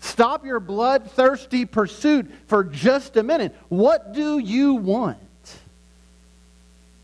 Stop 0.00 0.44
your 0.44 0.60
bloodthirsty 0.60 1.64
pursuit 1.64 2.30
for 2.46 2.62
just 2.62 3.16
a 3.16 3.22
minute. 3.22 3.56
What 3.70 4.12
do 4.12 4.38
you 4.38 4.74
want? 4.74 5.18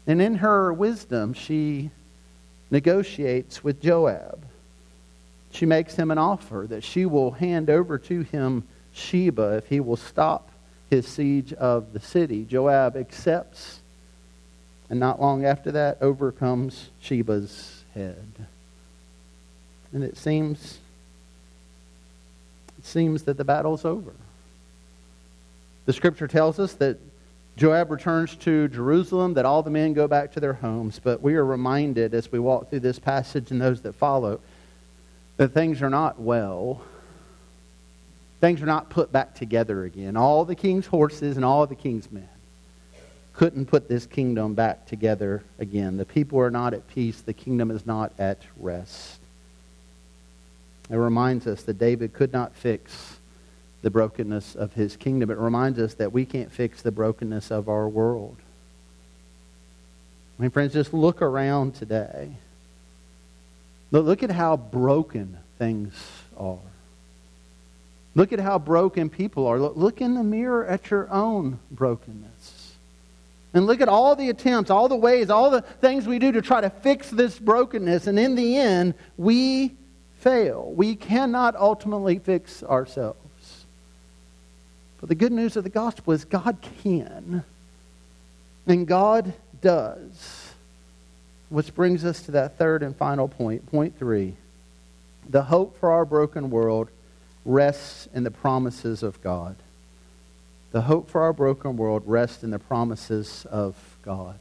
And 0.06 0.20
in 0.20 0.34
her 0.34 0.70
wisdom, 0.70 1.32
she 1.32 1.90
negotiates 2.70 3.64
with 3.64 3.80
Joab. 3.80 4.47
She 5.50 5.66
makes 5.66 5.94
him 5.94 6.10
an 6.10 6.18
offer 6.18 6.66
that 6.68 6.84
she 6.84 7.06
will 7.06 7.32
hand 7.32 7.70
over 7.70 7.98
to 7.98 8.22
him 8.22 8.64
Sheba 8.92 9.56
if 9.56 9.66
he 9.68 9.80
will 9.80 9.96
stop 9.96 10.50
his 10.90 11.06
siege 11.06 11.52
of 11.52 11.92
the 11.92 12.00
city. 12.00 12.44
Joab 12.44 12.96
accepts, 12.96 13.80
and 14.90 14.98
not 14.98 15.20
long 15.20 15.44
after 15.44 15.72
that, 15.72 15.98
overcomes 16.00 16.90
Sheba's 17.00 17.84
head. 17.94 18.46
And 19.92 20.04
it 20.04 20.16
seems 20.16 20.78
it 22.78 22.86
seems 22.86 23.24
that 23.24 23.36
the 23.36 23.44
battle's 23.44 23.84
over. 23.84 24.12
The 25.86 25.92
scripture 25.92 26.28
tells 26.28 26.58
us 26.58 26.74
that 26.74 26.98
Joab 27.56 27.90
returns 27.90 28.36
to 28.36 28.68
Jerusalem, 28.68 29.34
that 29.34 29.44
all 29.44 29.64
the 29.64 29.70
men 29.70 29.92
go 29.92 30.06
back 30.06 30.32
to 30.34 30.40
their 30.40 30.52
homes, 30.52 31.00
but 31.02 31.20
we 31.20 31.34
are 31.34 31.44
reminded 31.44 32.14
as 32.14 32.30
we 32.30 32.38
walk 32.38 32.70
through 32.70 32.80
this 32.80 33.00
passage 33.00 33.50
and 33.50 33.60
those 33.60 33.82
that 33.82 33.94
follow 33.94 34.38
that 35.38 35.48
things 35.48 35.80
are 35.80 35.90
not 35.90 36.20
well. 36.20 36.82
Things 38.40 38.60
are 38.62 38.66
not 38.66 38.90
put 38.90 39.10
back 39.10 39.34
together 39.34 39.84
again. 39.84 40.16
All 40.16 40.44
the 40.44 40.54
king's 40.54 40.86
horses 40.86 41.36
and 41.36 41.44
all 41.44 41.66
the 41.66 41.74
king's 41.74 42.12
men 42.12 42.28
couldn't 43.32 43.66
put 43.66 43.88
this 43.88 44.04
kingdom 44.04 44.54
back 44.54 44.84
together 44.86 45.44
again. 45.60 45.96
The 45.96 46.04
people 46.04 46.40
are 46.40 46.50
not 46.50 46.74
at 46.74 46.88
peace. 46.88 47.20
The 47.20 47.32
kingdom 47.32 47.70
is 47.70 47.86
not 47.86 48.12
at 48.18 48.38
rest. 48.58 49.20
It 50.90 50.96
reminds 50.96 51.46
us 51.46 51.62
that 51.62 51.78
David 51.78 52.12
could 52.12 52.32
not 52.32 52.56
fix 52.56 53.16
the 53.82 53.90
brokenness 53.90 54.56
of 54.56 54.72
his 54.72 54.96
kingdom. 54.96 55.30
It 55.30 55.38
reminds 55.38 55.78
us 55.78 55.94
that 55.94 56.12
we 56.12 56.24
can't 56.24 56.50
fix 56.50 56.82
the 56.82 56.90
brokenness 56.90 57.52
of 57.52 57.68
our 57.68 57.88
world. 57.88 58.36
My 60.36 60.48
friends, 60.48 60.72
just 60.72 60.92
look 60.92 61.22
around 61.22 61.76
today. 61.76 62.30
Look 63.90 64.22
at 64.22 64.30
how 64.30 64.56
broken 64.56 65.38
things 65.58 65.94
are. 66.36 66.58
Look 68.14 68.32
at 68.32 68.40
how 68.40 68.58
broken 68.58 69.10
people 69.10 69.46
are. 69.46 69.58
Look 69.58 70.00
in 70.00 70.14
the 70.14 70.24
mirror 70.24 70.66
at 70.66 70.90
your 70.90 71.10
own 71.10 71.58
brokenness. 71.70 72.74
And 73.54 73.66
look 73.66 73.80
at 73.80 73.88
all 73.88 74.14
the 74.14 74.28
attempts, 74.28 74.70
all 74.70 74.88
the 74.88 74.96
ways, 74.96 75.30
all 75.30 75.50
the 75.50 75.62
things 75.62 76.06
we 76.06 76.18
do 76.18 76.32
to 76.32 76.42
try 76.42 76.60
to 76.60 76.68
fix 76.68 77.10
this 77.10 77.38
brokenness. 77.38 78.06
And 78.06 78.18
in 78.18 78.34
the 78.34 78.56
end, 78.58 78.94
we 79.16 79.74
fail. 80.18 80.70
We 80.72 80.96
cannot 80.96 81.56
ultimately 81.56 82.18
fix 82.18 82.62
ourselves. 82.62 83.64
But 85.00 85.08
the 85.08 85.14
good 85.14 85.32
news 85.32 85.56
of 85.56 85.64
the 85.64 85.70
gospel 85.70 86.12
is 86.12 86.24
God 86.24 86.58
can. 86.82 87.44
And 88.66 88.86
God 88.86 89.32
does. 89.62 90.47
Which 91.50 91.74
brings 91.74 92.04
us 92.04 92.22
to 92.22 92.32
that 92.32 92.58
third 92.58 92.82
and 92.82 92.94
final 92.96 93.28
point. 93.28 93.66
Point 93.66 93.98
three. 93.98 94.34
The 95.28 95.42
hope 95.42 95.78
for 95.78 95.92
our 95.92 96.04
broken 96.04 96.50
world 96.50 96.88
rests 97.44 98.08
in 98.14 98.24
the 98.24 98.30
promises 98.30 99.02
of 99.02 99.20
God. 99.22 99.56
The 100.72 100.82
hope 100.82 101.08
for 101.08 101.22
our 101.22 101.32
broken 101.32 101.76
world 101.76 102.02
rests 102.06 102.44
in 102.44 102.50
the 102.50 102.58
promises 102.58 103.46
of 103.50 103.74
God. 104.02 104.38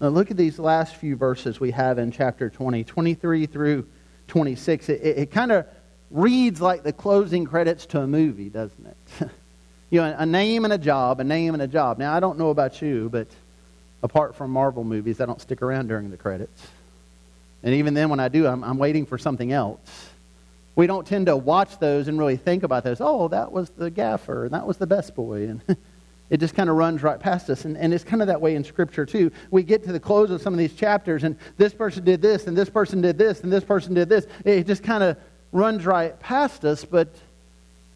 Now 0.00 0.08
look 0.08 0.30
at 0.30 0.36
these 0.36 0.58
last 0.58 0.96
few 0.96 1.16
verses 1.16 1.58
we 1.58 1.72
have 1.72 1.98
in 1.98 2.12
chapter 2.12 2.50
20, 2.50 2.84
23 2.84 3.46
through 3.46 3.86
26. 4.28 4.88
It, 4.88 5.00
it, 5.00 5.18
it 5.18 5.30
kind 5.30 5.50
of 5.50 5.66
reads 6.10 6.60
like 6.60 6.82
the 6.82 6.92
closing 6.92 7.44
credits 7.44 7.86
to 7.86 8.00
a 8.00 8.06
movie, 8.06 8.48
doesn't 8.48 8.86
it? 8.86 9.28
you 9.90 10.00
know, 10.00 10.14
a 10.16 10.26
name 10.26 10.64
and 10.64 10.72
a 10.72 10.78
job, 10.78 11.20
a 11.20 11.24
name 11.24 11.54
and 11.54 11.62
a 11.62 11.66
job. 11.66 11.98
Now, 11.98 12.14
I 12.14 12.20
don't 12.20 12.38
know 12.38 12.50
about 12.50 12.80
you, 12.80 13.08
but 13.10 13.26
apart 14.04 14.36
from 14.36 14.52
Marvel 14.52 14.84
movies, 14.84 15.20
I 15.20 15.26
don't 15.26 15.40
stick 15.40 15.62
around 15.62 15.88
during 15.88 16.12
the 16.12 16.16
credits. 16.16 16.68
And 17.64 17.74
even 17.74 17.94
then, 17.94 18.08
when 18.08 18.20
I 18.20 18.28
do, 18.28 18.46
I'm, 18.46 18.62
I'm 18.62 18.78
waiting 18.78 19.04
for 19.04 19.18
something 19.18 19.50
else. 19.50 19.80
We 20.76 20.86
don't 20.86 21.06
tend 21.06 21.26
to 21.26 21.36
watch 21.36 21.78
those 21.80 22.06
and 22.06 22.18
really 22.18 22.36
think 22.36 22.62
about 22.62 22.84
those. 22.84 22.98
Oh, 23.00 23.26
that 23.28 23.50
was 23.50 23.70
the 23.70 23.90
gaffer, 23.90 24.44
and 24.44 24.54
that 24.54 24.66
was 24.66 24.76
the 24.76 24.86
best 24.86 25.16
boy. 25.16 25.48
And 25.48 25.60
it 26.30 26.38
just 26.38 26.54
kind 26.54 26.70
of 26.70 26.76
runs 26.76 27.02
right 27.02 27.18
past 27.18 27.50
us. 27.50 27.64
And, 27.64 27.76
and 27.76 27.92
it's 27.92 28.04
kind 28.04 28.22
of 28.22 28.28
that 28.28 28.40
way 28.40 28.54
in 28.54 28.62
Scripture, 28.62 29.06
too. 29.06 29.32
We 29.50 29.64
get 29.64 29.82
to 29.84 29.92
the 29.92 30.00
close 30.00 30.30
of 30.30 30.40
some 30.40 30.52
of 30.52 30.58
these 30.58 30.74
chapters, 30.74 31.24
and 31.24 31.36
this 31.56 31.74
person 31.74 32.04
did 32.04 32.22
this, 32.22 32.46
and 32.46 32.56
this 32.56 32.70
person 32.70 33.00
did 33.00 33.18
this, 33.18 33.40
and 33.40 33.52
this 33.52 33.64
person 33.64 33.94
did 33.94 34.08
this. 34.08 34.26
It 34.44 34.66
just 34.66 34.82
kind 34.82 35.02
of 35.02 35.16
runs 35.50 35.86
right 35.86 36.18
past 36.20 36.64
us, 36.64 36.84
but 36.84 37.08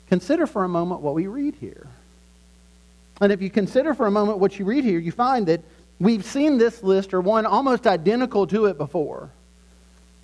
Consider 0.08 0.46
for 0.46 0.64
a 0.64 0.68
moment 0.68 1.02
what 1.02 1.14
we 1.14 1.26
read 1.26 1.54
here. 1.56 1.86
And 3.20 3.32
if 3.32 3.42
you 3.42 3.50
consider 3.50 3.94
for 3.94 4.06
a 4.06 4.10
moment 4.10 4.38
what 4.38 4.58
you 4.58 4.64
read 4.64 4.84
here, 4.84 4.98
you 4.98 5.12
find 5.12 5.46
that 5.46 5.60
we've 5.98 6.24
seen 6.24 6.58
this 6.58 6.82
list 6.82 7.14
or 7.14 7.20
one 7.20 7.46
almost 7.46 7.86
identical 7.86 8.46
to 8.48 8.66
it 8.66 8.78
before. 8.78 9.30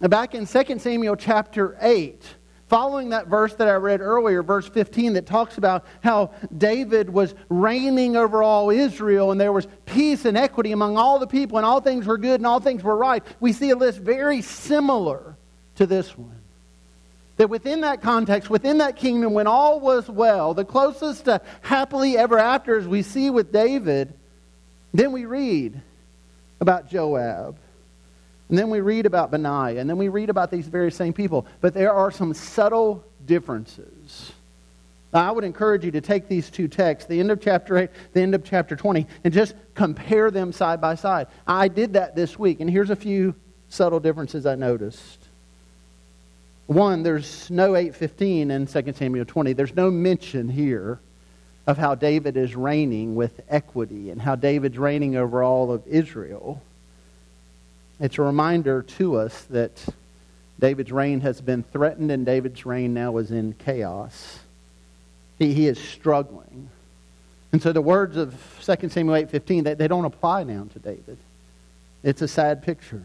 Back 0.00 0.34
in 0.34 0.46
2 0.46 0.78
Samuel 0.78 1.16
chapter 1.16 1.76
8, 1.80 2.22
following 2.68 3.10
that 3.10 3.28
verse 3.28 3.54
that 3.54 3.68
I 3.68 3.74
read 3.74 4.00
earlier, 4.00 4.42
verse 4.42 4.68
15, 4.68 5.14
that 5.14 5.26
talks 5.26 5.56
about 5.58 5.86
how 6.02 6.32
David 6.56 7.08
was 7.08 7.34
reigning 7.48 8.16
over 8.16 8.42
all 8.42 8.70
Israel 8.70 9.32
and 9.32 9.40
there 9.40 9.52
was 9.52 9.66
peace 9.86 10.24
and 10.24 10.36
equity 10.36 10.72
among 10.72 10.98
all 10.98 11.18
the 11.18 11.26
people 11.26 11.56
and 11.56 11.64
all 11.64 11.80
things 11.80 12.06
were 12.06 12.18
good 12.18 12.40
and 12.40 12.46
all 12.46 12.60
things 12.60 12.82
were 12.82 12.96
right, 12.96 13.24
we 13.40 13.52
see 13.52 13.70
a 13.70 13.76
list 13.76 13.98
very 13.98 14.42
similar 14.42 15.36
to 15.76 15.86
this 15.86 16.16
one. 16.18 16.40
That 17.36 17.48
within 17.48 17.80
that 17.80 18.00
context, 18.00 18.48
within 18.48 18.78
that 18.78 18.96
kingdom, 18.96 19.32
when 19.32 19.48
all 19.48 19.80
was 19.80 20.08
well, 20.08 20.54
the 20.54 20.64
closest 20.64 21.24
to 21.24 21.40
happily 21.62 22.16
ever 22.16 22.38
after 22.38 22.78
as 22.78 22.86
we 22.86 23.02
see 23.02 23.30
with 23.30 23.52
David, 23.52 24.14
then 24.94 25.12
we 25.12 25.26
read 25.26 25.80
about 26.60 26.88
Joab. 26.88 27.58
And 28.48 28.58
then 28.58 28.70
we 28.70 28.80
read 28.80 29.06
about 29.06 29.30
Benaiah. 29.30 29.80
And 29.80 29.90
then 29.90 29.98
we 29.98 30.08
read 30.08 30.30
about 30.30 30.50
these 30.50 30.68
very 30.68 30.92
same 30.92 31.12
people. 31.12 31.46
But 31.60 31.74
there 31.74 31.92
are 31.92 32.10
some 32.10 32.32
subtle 32.32 33.04
differences. 33.26 34.32
Now, 35.12 35.28
I 35.28 35.32
would 35.32 35.44
encourage 35.44 35.84
you 35.84 35.90
to 35.92 36.00
take 36.00 36.28
these 36.28 36.50
two 36.50 36.68
texts, 36.68 37.08
the 37.08 37.20
end 37.20 37.30
of 37.30 37.40
chapter 37.40 37.76
8, 37.78 37.90
the 38.12 38.20
end 38.20 38.34
of 38.34 38.44
chapter 38.44 38.76
20, 38.76 39.06
and 39.24 39.32
just 39.32 39.54
compare 39.74 40.30
them 40.30 40.52
side 40.52 40.80
by 40.80 40.94
side. 40.94 41.28
I 41.46 41.68
did 41.68 41.92
that 41.92 42.16
this 42.16 42.38
week, 42.38 42.60
and 42.60 42.68
here's 42.68 42.90
a 42.90 42.96
few 42.96 43.34
subtle 43.68 44.00
differences 44.00 44.44
I 44.44 44.56
noticed. 44.56 45.18
One, 46.66 47.02
there's 47.02 47.50
no 47.50 47.76
815 47.76 48.50
in 48.50 48.66
2 48.66 48.92
Samuel 48.92 49.24
20. 49.24 49.52
There's 49.52 49.76
no 49.76 49.90
mention 49.90 50.48
here 50.48 50.98
of 51.66 51.78
how 51.78 51.94
David 51.94 52.36
is 52.36 52.54
reigning 52.54 53.14
with 53.14 53.40
equity 53.48 54.10
and 54.10 54.20
how 54.20 54.36
David's 54.36 54.78
reigning 54.78 55.16
over 55.16 55.42
all 55.42 55.72
of 55.72 55.86
Israel. 55.86 56.62
It's 58.00 58.18
a 58.18 58.22
reminder 58.22 58.82
to 58.82 59.16
us 59.16 59.44
that 59.44 59.86
David's 60.60 60.92
reign 60.92 61.20
has 61.20 61.40
been 61.40 61.62
threatened 61.62 62.10
and 62.10 62.26
David's 62.26 62.66
reign 62.66 62.92
now 62.92 63.16
is 63.16 63.30
in 63.30 63.54
chaos. 63.54 64.40
He, 65.38 65.54
he 65.54 65.66
is 65.66 65.78
struggling. 65.78 66.68
And 67.52 67.62
so 67.62 67.72
the 67.72 67.80
words 67.80 68.16
of 68.16 68.34
2 68.62 68.88
Samuel 68.88 69.16
8.15, 69.26 69.64
they, 69.64 69.74
they 69.74 69.88
don't 69.88 70.04
apply 70.04 70.44
now 70.44 70.66
to 70.72 70.78
David. 70.78 71.18
It's 72.02 72.20
a 72.20 72.28
sad 72.28 72.62
picture. 72.62 73.02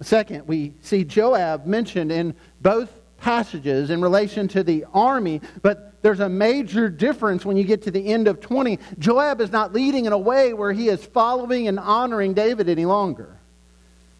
Second, 0.00 0.48
we 0.48 0.72
see 0.82 1.04
Joab 1.04 1.64
mentioned 1.64 2.10
in 2.10 2.34
both 2.60 2.90
passages 3.22 3.88
in 3.90 4.02
relation 4.02 4.48
to 4.48 4.62
the 4.62 4.84
army, 4.92 5.40
but 5.62 5.94
there's 6.02 6.20
a 6.20 6.28
major 6.28 6.88
difference 6.88 7.46
when 7.46 7.56
you 7.56 7.62
get 7.64 7.82
to 7.82 7.90
the 7.90 8.04
end 8.04 8.26
of 8.26 8.40
20. 8.40 8.78
Joab 8.98 9.40
is 9.40 9.52
not 9.52 9.72
leading 9.72 10.04
in 10.04 10.12
a 10.12 10.18
way 10.18 10.52
where 10.52 10.72
he 10.72 10.88
is 10.88 11.02
following 11.04 11.68
and 11.68 11.78
honoring 11.78 12.34
David 12.34 12.68
any 12.68 12.84
longer. 12.84 13.38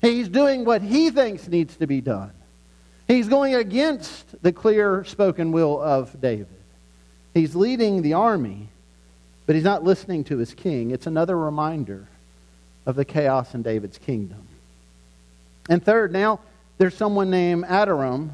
He's 0.01 0.29
doing 0.29 0.65
what 0.65 0.83
he 0.83 1.11
thinks 1.11 1.49
needs 1.49 1.77
to 1.77 1.87
be 1.87 2.01
done. 2.01 2.31
He's 3.09 3.29
going 3.29 3.57
against 3.57 4.41
the 4.43 4.53
clear 4.53 5.05
spoken 5.05 5.51
will 5.51 5.81
of 5.83 6.21
David. 6.21 6.47
He's 7.35 7.57
leading 7.57 8.03
the 8.03 8.15
army, 8.15 8.69
but 9.47 9.57
he's 9.57 9.65
not 9.65 9.83
listening 9.83 10.25
to 10.25 10.39
his 10.39 10.55
king. 10.55 10.93
It's 10.93 11.09
another 11.09 11.37
reminder 11.37 12.07
of 12.87 12.95
the 12.95 13.05
chaos 13.05 13.55
in 13.55 13.63
David's 13.63 13.99
kingdom. 13.99 14.47
And 15.69 15.85
third, 15.85 16.13
now 16.13 16.41
there's 16.79 16.95
someone 16.95 17.31
named 17.31 17.65
Adoram 17.65 18.31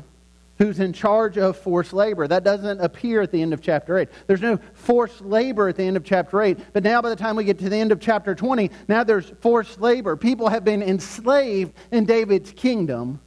who's 0.59 0.81
in 0.81 0.93
charge 0.93 1.39
of 1.39 1.57
forced 1.57 1.93
labor. 1.93 2.27
That 2.27 2.45
doesn't 2.45 2.81
appear 2.81 3.23
at 3.23 3.31
the 3.31 3.41
end 3.41 3.53
of 3.53 3.63
chapter 3.63 3.99
8. 3.99 4.09
There's 4.27 4.41
no 4.41 4.59
forced 4.75 5.21
labor 5.21 5.69
at 5.69 5.77
the 5.77 5.85
end 5.85 5.97
of 5.97 6.05
chapter 6.05 6.43
8. 6.43 6.59
But 6.73 6.83
now, 6.83 7.01
by 7.01 7.11
the 7.11 7.17
time 7.17 7.37
we 7.37 7.45
get 7.45 7.59
to 7.61 7.69
the 7.69 7.77
end 7.77 7.93
of 7.93 8.01
chapter 8.01 8.35
20, 8.35 8.71
now 8.89 9.05
there's 9.05 9.31
forced 9.41 9.81
labor. 9.81 10.17
People 10.17 10.49
have 10.49 10.65
been 10.65 10.83
enslaved 10.83 11.73
in 11.93 12.05
David's 12.05 12.51
kingdom 12.51 13.21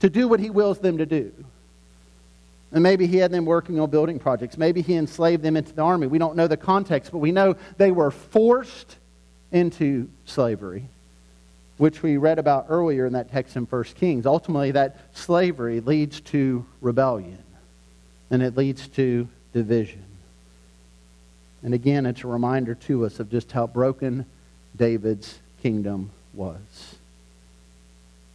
to 0.00 0.10
do 0.10 0.28
what 0.28 0.40
he 0.40 0.50
wills 0.50 0.78
them 0.78 0.98
to 0.98 1.06
do. 1.06 1.32
And 2.72 2.82
maybe 2.82 3.06
he 3.06 3.18
had 3.18 3.30
them 3.30 3.44
working 3.44 3.78
on 3.80 3.90
building 3.90 4.18
projects. 4.18 4.56
Maybe 4.56 4.82
he 4.82 4.94
enslaved 4.96 5.42
them 5.42 5.56
into 5.56 5.72
the 5.72 5.82
army. 5.82 6.06
We 6.06 6.18
don't 6.18 6.36
know 6.36 6.48
the 6.48 6.56
context, 6.56 7.12
but 7.12 7.18
we 7.18 7.32
know 7.32 7.56
they 7.76 7.92
were 7.92 8.10
forced 8.10 8.96
into 9.52 10.08
slavery, 10.24 10.88
which 11.82 12.00
we 12.00 12.16
read 12.16 12.38
about 12.38 12.66
earlier 12.68 13.06
in 13.06 13.14
that 13.14 13.32
text 13.32 13.56
in 13.56 13.64
1 13.64 13.84
Kings. 13.96 14.24
Ultimately, 14.24 14.70
that 14.70 14.98
slavery 15.14 15.80
leads 15.80 16.20
to 16.20 16.64
rebellion, 16.80 17.42
and 18.30 18.40
it 18.40 18.56
leads 18.56 18.86
to 18.86 19.26
division. 19.52 20.04
And 21.64 21.74
again, 21.74 22.06
it's 22.06 22.22
a 22.22 22.28
reminder 22.28 22.76
to 22.76 23.04
us 23.04 23.18
of 23.18 23.32
just 23.32 23.50
how 23.50 23.66
broken 23.66 24.26
David's 24.76 25.40
kingdom 25.60 26.12
was. 26.34 26.60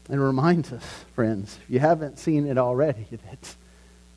And 0.10 0.22
reminds 0.22 0.74
us, 0.74 0.84
friends, 1.16 1.58
if 1.64 1.70
you 1.70 1.80
haven't 1.80 2.20
seen 2.20 2.48
it 2.48 2.58
already, 2.58 3.08
that 3.12 3.56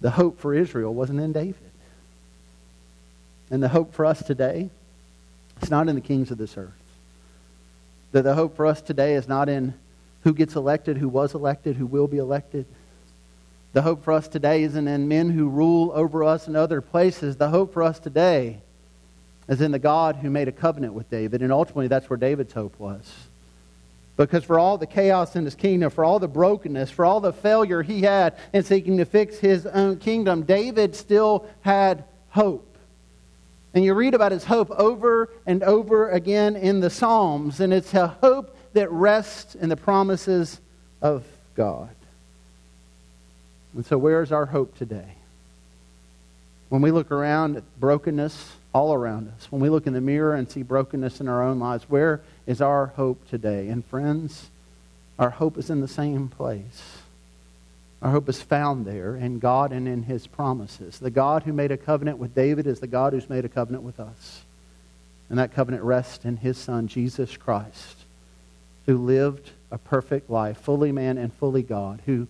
the 0.00 0.10
hope 0.10 0.40
for 0.40 0.52
Israel 0.54 0.92
wasn't 0.92 1.20
in 1.20 1.30
David. 1.30 1.70
And 3.48 3.62
the 3.62 3.68
hope 3.68 3.94
for 3.94 4.06
us 4.06 4.24
today, 4.24 4.70
it's 5.62 5.70
not 5.70 5.88
in 5.88 5.94
the 5.94 6.00
kings 6.00 6.32
of 6.32 6.38
this 6.38 6.56
earth. 6.56 6.79
That 8.12 8.22
the 8.22 8.34
hope 8.34 8.56
for 8.56 8.66
us 8.66 8.80
today 8.82 9.14
is 9.14 9.28
not 9.28 9.48
in 9.48 9.74
who 10.22 10.34
gets 10.34 10.54
elected, 10.54 10.98
who 10.98 11.08
was 11.08 11.34
elected, 11.34 11.76
who 11.76 11.86
will 11.86 12.06
be 12.06 12.18
elected. 12.18 12.66
The 13.72 13.82
hope 13.82 14.02
for 14.02 14.12
us 14.12 14.26
today 14.26 14.64
isn't 14.64 14.88
in 14.88 15.08
men 15.08 15.30
who 15.30 15.48
rule 15.48 15.92
over 15.94 16.24
us 16.24 16.48
in 16.48 16.56
other 16.56 16.80
places. 16.80 17.36
The 17.36 17.50
hope 17.50 17.72
for 17.72 17.82
us 17.82 17.98
today 17.98 18.58
is 19.48 19.60
in 19.60 19.70
the 19.70 19.78
God 19.78 20.16
who 20.16 20.30
made 20.30 20.48
a 20.48 20.52
covenant 20.52 20.94
with 20.94 21.08
David. 21.08 21.40
And 21.42 21.52
ultimately, 21.52 21.88
that's 21.88 22.10
where 22.10 22.16
David's 22.16 22.52
hope 22.52 22.78
was. 22.78 23.12
Because 24.16 24.44
for 24.44 24.58
all 24.58 24.76
the 24.76 24.86
chaos 24.86 25.34
in 25.34 25.44
his 25.44 25.54
kingdom, 25.54 25.90
for 25.90 26.04
all 26.04 26.18
the 26.18 26.28
brokenness, 26.28 26.90
for 26.90 27.04
all 27.04 27.20
the 27.20 27.32
failure 27.32 27.82
he 27.82 28.02
had 28.02 28.36
in 28.52 28.62
seeking 28.62 28.98
to 28.98 29.04
fix 29.04 29.38
his 29.38 29.66
own 29.66 29.98
kingdom, 29.98 30.42
David 30.42 30.94
still 30.94 31.46
had 31.62 32.04
hope. 32.28 32.69
And 33.72 33.84
you 33.84 33.94
read 33.94 34.14
about 34.14 34.32
his 34.32 34.44
hope 34.44 34.70
over 34.70 35.28
and 35.46 35.62
over 35.62 36.10
again 36.10 36.56
in 36.56 36.80
the 36.80 36.90
Psalms, 36.90 37.60
and 37.60 37.72
it's 37.72 37.94
a 37.94 38.08
hope 38.08 38.56
that 38.72 38.90
rests 38.90 39.54
in 39.54 39.68
the 39.68 39.76
promises 39.76 40.60
of 41.00 41.24
God. 41.54 41.90
And 43.74 43.86
so, 43.86 43.96
where's 43.96 44.32
our 44.32 44.46
hope 44.46 44.76
today? 44.76 45.14
When 46.68 46.82
we 46.82 46.90
look 46.90 47.10
around 47.10 47.56
at 47.56 47.80
brokenness 47.80 48.52
all 48.72 48.92
around 48.92 49.32
us, 49.36 49.50
when 49.50 49.60
we 49.60 49.68
look 49.68 49.86
in 49.86 49.92
the 49.92 50.00
mirror 50.00 50.34
and 50.34 50.50
see 50.50 50.62
brokenness 50.62 51.20
in 51.20 51.28
our 51.28 51.42
own 51.42 51.58
lives, 51.58 51.84
where 51.88 52.20
is 52.46 52.60
our 52.60 52.86
hope 52.86 53.28
today. 53.28 53.68
And 53.68 53.84
friends, 53.84 54.50
our 55.18 55.30
hope 55.30 55.58
is 55.58 55.70
in 55.70 55.80
the 55.80 55.88
same 55.88 56.28
place. 56.28 56.99
Our 58.02 58.10
hope 58.10 58.28
is 58.28 58.40
found 58.40 58.86
there 58.86 59.14
in 59.14 59.38
God 59.38 59.72
and 59.72 59.86
in 59.86 60.04
his 60.04 60.26
promises. 60.26 60.98
The 60.98 61.10
God 61.10 61.42
who 61.42 61.52
made 61.52 61.70
a 61.70 61.76
covenant 61.76 62.18
with 62.18 62.34
David 62.34 62.66
is 62.66 62.80
the 62.80 62.86
God 62.86 63.12
who's 63.12 63.28
made 63.28 63.44
a 63.44 63.48
covenant 63.48 63.84
with 63.84 64.00
us. 64.00 64.42
And 65.28 65.38
that 65.38 65.54
covenant 65.54 65.84
rests 65.84 66.24
in 66.24 66.38
his 66.38 66.56
son, 66.56 66.88
Jesus 66.88 67.36
Christ, 67.36 67.96
who 68.86 68.96
lived 68.96 69.50
a 69.70 69.78
perfect 69.78 70.30
life, 70.30 70.58
fully 70.58 70.92
man 70.92 71.18
and 71.18 71.32
fully 71.32 71.62
God, 71.62 72.00
who 72.06 72.26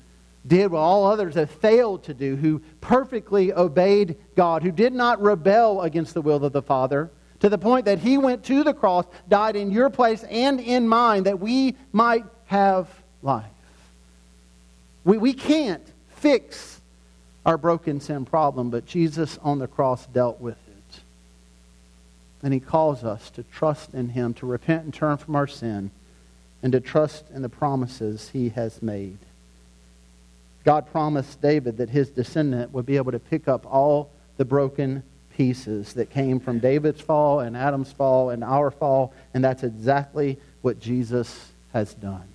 did 0.46 0.72
what 0.72 0.80
all 0.80 1.06
others 1.06 1.34
have 1.36 1.50
failed 1.50 2.02
to 2.04 2.14
do, 2.14 2.34
who 2.34 2.60
perfectly 2.80 3.52
obeyed 3.52 4.16
God, 4.34 4.62
who 4.62 4.72
did 4.72 4.92
not 4.92 5.22
rebel 5.22 5.82
against 5.82 6.14
the 6.14 6.22
will 6.22 6.44
of 6.44 6.52
the 6.52 6.62
Father, 6.62 7.10
to 7.40 7.48
the 7.48 7.58
point 7.58 7.86
that 7.86 8.00
he 8.00 8.18
went 8.18 8.44
to 8.44 8.64
the 8.64 8.74
cross, 8.74 9.06
died 9.28 9.56
in 9.56 9.70
your 9.70 9.88
place 9.88 10.24
and 10.24 10.60
in 10.60 10.88
mine, 10.88 11.22
that 11.22 11.40
we 11.40 11.76
might 11.92 12.24
have 12.46 12.88
life. 13.22 13.46
We, 15.04 15.18
we 15.18 15.32
can't 15.32 15.86
fix 16.16 16.80
our 17.46 17.56
broken 17.56 18.00
sin 18.00 18.24
problem, 18.24 18.70
but 18.70 18.86
Jesus 18.86 19.38
on 19.42 19.58
the 19.58 19.66
cross 19.66 20.06
dealt 20.06 20.40
with 20.40 20.58
it. 20.68 21.00
And 22.42 22.52
he 22.52 22.60
calls 22.60 23.04
us 23.04 23.30
to 23.30 23.42
trust 23.44 23.94
in 23.94 24.10
him, 24.10 24.34
to 24.34 24.46
repent 24.46 24.84
and 24.84 24.94
turn 24.94 25.16
from 25.16 25.36
our 25.36 25.46
sin, 25.46 25.90
and 26.62 26.72
to 26.72 26.80
trust 26.80 27.24
in 27.30 27.42
the 27.42 27.48
promises 27.48 28.30
he 28.32 28.50
has 28.50 28.82
made. 28.82 29.18
God 30.64 30.90
promised 30.90 31.40
David 31.40 31.78
that 31.78 31.88
his 31.88 32.10
descendant 32.10 32.72
would 32.72 32.84
be 32.84 32.96
able 32.96 33.12
to 33.12 33.18
pick 33.18 33.48
up 33.48 33.64
all 33.64 34.10
the 34.36 34.44
broken 34.44 35.02
pieces 35.34 35.94
that 35.94 36.10
came 36.10 36.38
from 36.38 36.58
David's 36.58 37.00
fall 37.00 37.40
and 37.40 37.56
Adam's 37.56 37.92
fall 37.92 38.28
and 38.28 38.44
our 38.44 38.70
fall, 38.70 39.14
and 39.32 39.42
that's 39.42 39.62
exactly 39.62 40.38
what 40.60 40.78
Jesus 40.78 41.52
has 41.72 41.94
done. 41.94 42.28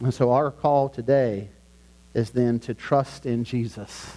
And 0.00 0.14
so 0.14 0.32
our 0.32 0.50
call 0.50 0.88
today 0.88 1.48
is 2.14 2.30
then 2.30 2.58
to 2.60 2.74
trust 2.74 3.26
in 3.26 3.44
Jesus. 3.44 4.16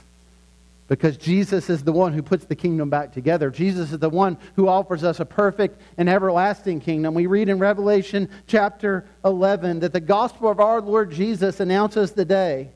Because 0.87 1.15
Jesus 1.15 1.69
is 1.69 1.83
the 1.83 1.93
one 1.93 2.11
who 2.11 2.21
puts 2.21 2.43
the 2.43 2.55
kingdom 2.55 2.89
back 2.89 3.13
together. 3.13 3.49
Jesus 3.49 3.93
is 3.93 3.99
the 3.99 4.09
one 4.09 4.37
who 4.57 4.67
offers 4.67 5.05
us 5.05 5.21
a 5.21 5.25
perfect 5.25 5.79
and 5.97 6.09
everlasting 6.09 6.81
kingdom. 6.81 7.13
We 7.13 7.27
read 7.27 7.47
in 7.47 7.59
Revelation 7.59 8.27
chapter 8.45 9.05
11 9.23 9.79
that 9.79 9.93
the 9.93 10.01
gospel 10.01 10.49
of 10.49 10.59
our 10.59 10.81
Lord 10.81 11.11
Jesus 11.11 11.61
announces 11.61 12.11
the 12.11 12.25
day 12.25 12.71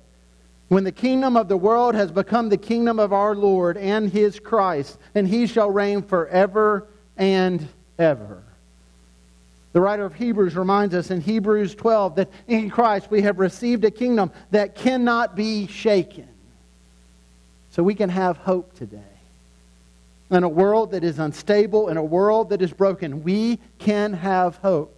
when 0.70 0.86
the 0.86 0.94
kingdom 0.94 1.36
of 1.36 1.50
the 1.50 1.58
world 1.58 1.94
has 1.94 2.12
become 2.12 2.48
the 2.48 2.58
kingdom 2.58 3.00
of 3.00 3.12
our 3.12 3.36
Lord 3.36 3.76
and 3.78 4.10
his 4.10 4.40
Christ, 4.40 4.98
and 5.14 5.28
he 5.28 5.46
shall 5.46 5.70
reign 5.70 6.02
forever 6.02 6.88
and 7.18 7.68
ever. 8.00 8.45
The 9.76 9.82
writer 9.82 10.06
of 10.06 10.16
Hebrews 10.16 10.56
reminds 10.56 10.96
us 10.96 11.12
in 11.12 11.20
Hebrews 11.20 11.76
12 11.76 12.16
that 12.16 12.30
in 12.48 12.70
Christ 12.70 13.12
we 13.12 13.24
have 13.24 13.40
received 13.40 13.84
a 13.84 13.92
kingdom 13.92 14.32
that 14.52 14.74
cannot 14.74 15.36
be 15.36 15.68
shaken. 15.68 16.30
So 17.72 17.84
we 17.84 17.94
can 17.94 18.08
have 18.08 18.38
hope 18.38 18.74
today. 18.78 19.02
In 20.32 20.46
a 20.46 20.48
world 20.48 20.92
that 20.92 21.04
is 21.04 21.20
unstable, 21.20 21.90
in 21.90 21.98
a 21.98 22.04
world 22.04 22.52
that 22.52 22.62
is 22.62 22.72
broken, 22.72 23.22
we 23.22 23.60
can 23.78 24.14
have 24.14 24.56
hope. 24.60 24.98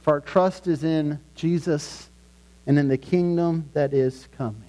For 0.00 0.14
our 0.14 0.20
trust 0.20 0.66
is 0.66 0.82
in 0.82 1.20
Jesus 1.34 2.08
and 2.66 2.78
in 2.78 2.88
the 2.88 2.96
kingdom 2.96 3.68
that 3.74 3.92
is 3.92 4.28
coming. 4.38 4.62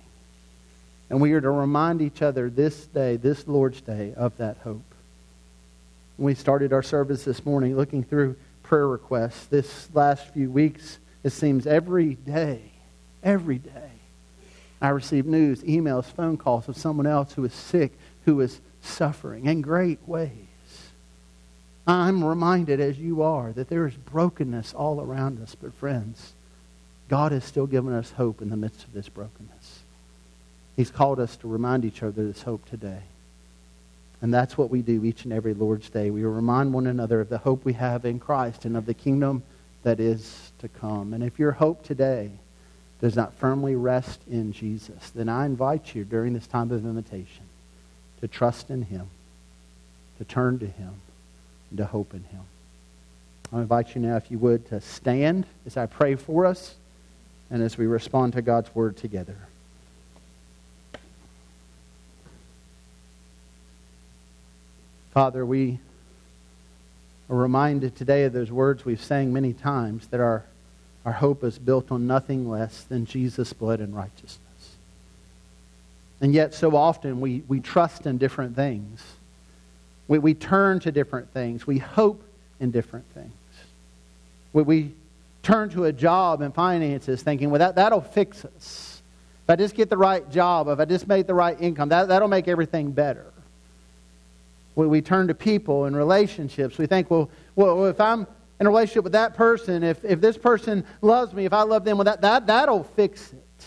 And 1.09 1.21
we 1.21 1.31
are 1.31 1.39
to 1.39 1.49
remind 1.49 2.01
each 2.01 2.21
other 2.21 2.49
this 2.49 2.87
day, 2.87 3.15
this 3.15 3.47
Lord's 3.47 3.79
Day, 3.79 4.13
of 4.17 4.35
that 4.39 4.57
hope. 4.57 4.83
We 6.17 6.35
started 6.35 6.73
our 6.73 6.83
service 6.83 7.23
this 7.23 7.45
morning 7.45 7.77
looking 7.77 8.03
through 8.03 8.35
prayer 8.69 8.87
requests, 8.87 9.47
this 9.47 9.89
last 9.95 10.27
few 10.27 10.51
weeks, 10.51 10.99
it 11.23 11.31
seems 11.31 11.65
every 11.65 12.13
day, 12.13 12.61
every 13.23 13.57
day, 13.57 13.89
I 14.79 14.89
receive 14.89 15.25
news, 15.25 15.63
emails, 15.63 16.05
phone 16.05 16.37
calls 16.37 16.69
of 16.69 16.77
someone 16.77 17.07
else 17.07 17.33
who 17.33 17.43
is 17.43 17.53
sick, 17.53 17.97
who 18.25 18.39
is 18.41 18.61
suffering 18.81 19.47
in 19.47 19.61
great 19.61 19.97
ways. 20.07 20.29
I'm 21.87 22.23
reminded, 22.23 22.79
as 22.79 22.99
you 22.99 23.23
are, 23.23 23.51
that 23.53 23.69
there 23.69 23.87
is 23.87 23.95
brokenness 23.95 24.75
all 24.75 25.01
around 25.01 25.41
us. 25.41 25.55
But, 25.55 25.73
friends, 25.73 26.33
God 27.09 27.31
has 27.31 27.43
still 27.43 27.65
given 27.65 27.91
us 27.91 28.11
hope 28.11 28.39
in 28.39 28.51
the 28.51 28.55
midst 28.55 28.83
of 28.83 28.93
this 28.93 29.09
brokenness. 29.09 29.79
He's 30.75 30.91
called 30.91 31.19
us 31.19 31.35
to 31.37 31.47
remind 31.47 31.85
each 31.85 32.03
other 32.03 32.27
this 32.27 32.43
hope 32.43 32.69
today. 32.69 33.01
And 34.21 34.33
that's 34.33 34.57
what 34.57 34.69
we 34.69 34.81
do 34.81 35.05
each 35.05 35.23
and 35.23 35.31
every 35.31 35.53
Lord's 35.53 35.89
Day. 35.89 36.09
We 36.09 36.23
remind 36.23 36.73
one 36.73 36.87
another 36.87 37.21
of 37.21 37.29
the 37.29 37.37
hope 37.37 37.63
we 37.63 37.73
have 37.73 38.05
in 38.05 38.19
Christ 38.19 38.65
and 38.65 38.75
of 38.75 38.85
the 38.85 38.93
kingdom 38.93 39.43
that 39.83 39.99
is 39.99 40.51
to 40.59 40.67
come. 40.67 41.13
And 41.13 41.23
if 41.23 41.39
your 41.39 41.53
hope 41.53 41.83
today 41.83 42.31
does 42.99 43.15
not 43.15 43.33
firmly 43.35 43.75
rest 43.75 44.19
in 44.29 44.51
Jesus, 44.51 45.09
then 45.11 45.29
I 45.29 45.45
invite 45.45 45.95
you 45.95 46.03
during 46.03 46.33
this 46.33 46.47
time 46.47 46.71
of 46.71 46.85
invitation 46.85 47.45
to 48.19 48.27
trust 48.27 48.69
in 48.69 48.81
him, 48.81 49.07
to 50.17 50.25
turn 50.25 50.59
to 50.59 50.67
him, 50.67 50.95
and 51.69 51.77
to 51.77 51.85
hope 51.85 52.13
in 52.13 52.23
him. 52.25 52.41
I 53.53 53.61
invite 53.61 53.95
you 53.95 54.01
now, 54.01 54.17
if 54.17 54.29
you 54.29 54.37
would, 54.39 54.67
to 54.69 54.81
stand 54.81 55.45
as 55.65 55.77
I 55.77 55.85
pray 55.85 56.15
for 56.15 56.45
us 56.45 56.75
and 57.49 57.63
as 57.63 57.77
we 57.77 57.87
respond 57.87 58.33
to 58.33 58.41
God's 58.41 58.73
word 58.75 58.97
together. 58.97 59.37
Father, 65.11 65.43
we 65.45 65.79
are 67.29 67.35
reminded 67.35 67.95
today 67.95 68.25
of 68.25 68.33
those 68.33 68.51
words 68.51 68.85
we've 68.85 69.01
sang 69.01 69.33
many 69.33 69.53
times 69.53 70.07
that 70.07 70.19
our, 70.19 70.45
our 71.03 71.13
hope 71.13 71.43
is 71.43 71.57
built 71.57 71.91
on 71.91 72.05
nothing 72.05 72.49
less 72.49 72.83
than 72.83 73.05
Jesus' 73.05 73.51
blood 73.53 73.79
and 73.79 73.95
righteousness. 73.95 74.39
And 76.21 76.33
yet, 76.33 76.53
so 76.53 76.75
often, 76.75 77.21
we, 77.21 77.43
we 77.47 77.59
trust 77.59 78.05
in 78.05 78.17
different 78.17 78.55
things. 78.55 79.01
We, 80.07 80.19
we 80.19 80.33
turn 80.33 80.79
to 80.81 80.91
different 80.91 81.31
things. 81.33 81.65
We 81.65 81.77
hope 81.77 82.21
in 82.59 82.71
different 82.71 83.05
things. 83.13 83.31
We, 84.53 84.63
we 84.63 84.91
turn 85.41 85.69
to 85.71 85.85
a 85.85 85.93
job 85.93 86.41
and 86.41 86.53
finances 86.53 87.23
thinking, 87.23 87.49
well, 87.49 87.59
that, 87.59 87.75
that'll 87.75 88.01
fix 88.01 88.45
us. 88.45 89.01
if 89.43 89.49
I 89.49 89.55
just 89.55 89.75
get 89.75 89.89
the 89.89 89.97
right 89.97 90.29
job, 90.29 90.67
if 90.67 90.79
I 90.79 90.85
just 90.85 91.07
make 91.07 91.25
the 91.25 91.33
right 91.33 91.59
income, 91.59 91.89
that, 91.89 92.09
that'll 92.09 92.27
make 92.27 92.47
everything 92.47 92.91
better. 92.91 93.25
We, 94.75 94.87
we 94.87 95.01
turn 95.01 95.27
to 95.27 95.33
people 95.33 95.85
and 95.85 95.95
relationships. 95.95 96.77
We 96.77 96.85
think, 96.85 97.09
well, 97.09 97.29
well, 97.55 97.85
if 97.85 97.99
I'm 97.99 98.27
in 98.59 98.67
a 98.67 98.69
relationship 98.69 99.03
with 99.03 99.13
that 99.13 99.35
person, 99.35 99.83
if, 99.83 100.03
if 100.03 100.21
this 100.21 100.37
person 100.37 100.85
loves 101.01 101.33
me, 101.33 101.45
if 101.45 101.53
I 101.53 101.63
love 101.63 101.85
them, 101.85 101.97
well, 101.97 102.05
that, 102.05 102.21
that, 102.21 102.47
that'll 102.47 102.83
fix 102.83 103.31
it. 103.33 103.65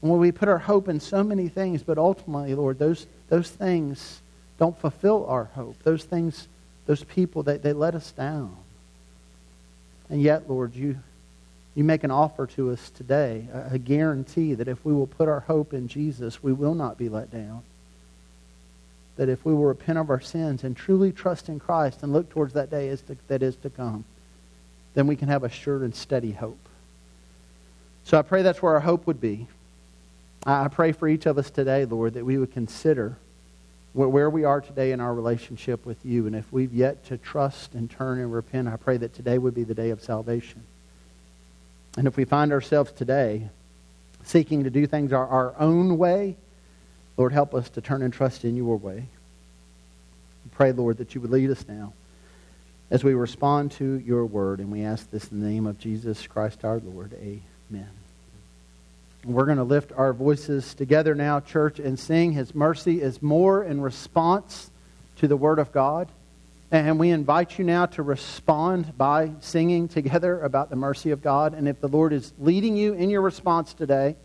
And 0.00 0.10
when 0.10 0.20
we 0.20 0.32
put 0.32 0.48
our 0.48 0.58
hope 0.58 0.88
in 0.88 1.00
so 1.00 1.22
many 1.22 1.48
things, 1.48 1.82
but 1.82 1.96
ultimately, 1.96 2.54
Lord, 2.54 2.78
those, 2.78 3.06
those 3.28 3.48
things 3.48 4.20
don't 4.58 4.78
fulfill 4.78 5.26
our 5.26 5.44
hope. 5.44 5.76
Those 5.84 6.04
things, 6.04 6.48
those 6.86 7.04
people, 7.04 7.42
they, 7.42 7.58
they 7.58 7.72
let 7.72 7.94
us 7.94 8.10
down. 8.12 8.56
And 10.10 10.20
yet, 10.20 10.50
Lord, 10.50 10.74
you, 10.74 10.98
you 11.74 11.84
make 11.84 12.04
an 12.04 12.10
offer 12.10 12.46
to 12.48 12.70
us 12.70 12.90
today, 12.90 13.46
a, 13.52 13.74
a 13.74 13.78
guarantee 13.78 14.54
that 14.54 14.68
if 14.68 14.84
we 14.84 14.92
will 14.92 15.06
put 15.06 15.28
our 15.28 15.40
hope 15.40 15.72
in 15.72 15.88
Jesus, 15.88 16.42
we 16.42 16.52
will 16.52 16.74
not 16.74 16.98
be 16.98 17.08
let 17.08 17.30
down. 17.30 17.62
That 19.16 19.28
if 19.28 19.44
we 19.44 19.52
will 19.52 19.64
repent 19.64 19.98
of 19.98 20.10
our 20.10 20.20
sins 20.20 20.64
and 20.64 20.76
truly 20.76 21.12
trust 21.12 21.48
in 21.48 21.58
Christ 21.60 22.02
and 22.02 22.12
look 22.12 22.30
towards 22.30 22.54
that 22.54 22.70
day 22.70 22.88
is 22.88 23.02
to, 23.02 23.16
that 23.28 23.42
is 23.42 23.56
to 23.56 23.70
come, 23.70 24.04
then 24.94 25.06
we 25.06 25.16
can 25.16 25.28
have 25.28 25.44
a 25.44 25.48
sure 25.48 25.84
and 25.84 25.94
steady 25.94 26.32
hope. 26.32 26.58
So 28.04 28.18
I 28.18 28.22
pray 28.22 28.42
that's 28.42 28.62
where 28.62 28.74
our 28.74 28.80
hope 28.80 29.06
would 29.06 29.20
be. 29.20 29.46
I 30.44 30.68
pray 30.68 30.92
for 30.92 31.06
each 31.06 31.26
of 31.26 31.38
us 31.38 31.50
today, 31.50 31.84
Lord, 31.84 32.14
that 32.14 32.24
we 32.24 32.36
would 32.36 32.52
consider 32.52 33.16
where 33.92 34.30
we 34.30 34.44
are 34.44 34.60
today 34.60 34.92
in 34.92 35.00
our 35.00 35.14
relationship 35.14 35.84
with 35.84 36.04
you. 36.04 36.26
And 36.26 36.34
if 36.34 36.50
we've 36.50 36.72
yet 36.72 37.04
to 37.06 37.18
trust 37.18 37.74
and 37.74 37.90
turn 37.90 38.18
and 38.18 38.32
repent, 38.32 38.66
I 38.66 38.76
pray 38.76 38.96
that 38.96 39.14
today 39.14 39.38
would 39.38 39.54
be 39.54 39.64
the 39.64 39.74
day 39.74 39.90
of 39.90 40.02
salvation. 40.02 40.62
And 41.96 42.06
if 42.06 42.16
we 42.16 42.24
find 42.24 42.52
ourselves 42.52 42.90
today 42.90 43.50
seeking 44.24 44.64
to 44.64 44.70
do 44.70 44.86
things 44.86 45.12
our, 45.12 45.26
our 45.26 45.54
own 45.58 45.98
way, 45.98 46.36
Lord, 47.16 47.32
help 47.32 47.54
us 47.54 47.68
to 47.70 47.80
turn 47.80 48.02
and 48.02 48.12
trust 48.12 48.44
in 48.44 48.56
your 48.56 48.76
way. 48.76 49.06
We 50.44 50.50
pray, 50.52 50.72
Lord, 50.72 50.98
that 50.98 51.14
you 51.14 51.20
would 51.20 51.30
lead 51.30 51.50
us 51.50 51.66
now 51.68 51.92
as 52.90 53.04
we 53.04 53.14
respond 53.14 53.72
to 53.72 53.98
your 53.98 54.24
word. 54.24 54.60
And 54.60 54.70
we 54.70 54.82
ask 54.82 55.10
this 55.10 55.30
in 55.30 55.40
the 55.40 55.48
name 55.48 55.66
of 55.66 55.78
Jesus 55.78 56.26
Christ 56.26 56.64
our 56.64 56.78
Lord. 56.78 57.12
Amen. 57.14 57.88
We're 59.24 59.44
going 59.44 59.58
to 59.58 59.64
lift 59.64 59.92
our 59.92 60.12
voices 60.12 60.74
together 60.74 61.14
now, 61.14 61.40
church, 61.40 61.78
and 61.78 61.98
sing 61.98 62.32
His 62.32 62.54
mercy 62.54 63.00
is 63.00 63.22
more 63.22 63.62
in 63.62 63.80
response 63.80 64.70
to 65.16 65.28
the 65.28 65.36
Word 65.36 65.58
of 65.58 65.70
God. 65.70 66.08
And 66.72 66.98
we 66.98 67.10
invite 67.10 67.58
you 67.58 67.64
now 67.64 67.86
to 67.86 68.02
respond 68.02 68.96
by 68.96 69.32
singing 69.40 69.88
together 69.88 70.40
about 70.40 70.70
the 70.70 70.76
mercy 70.76 71.10
of 71.10 71.22
God. 71.22 71.54
And 71.54 71.68
if 71.68 71.80
the 71.80 71.88
Lord 71.88 72.12
is 72.12 72.32
leading 72.38 72.76
you 72.76 72.94
in 72.94 73.10
your 73.10 73.20
response 73.20 73.74
today 73.74 74.16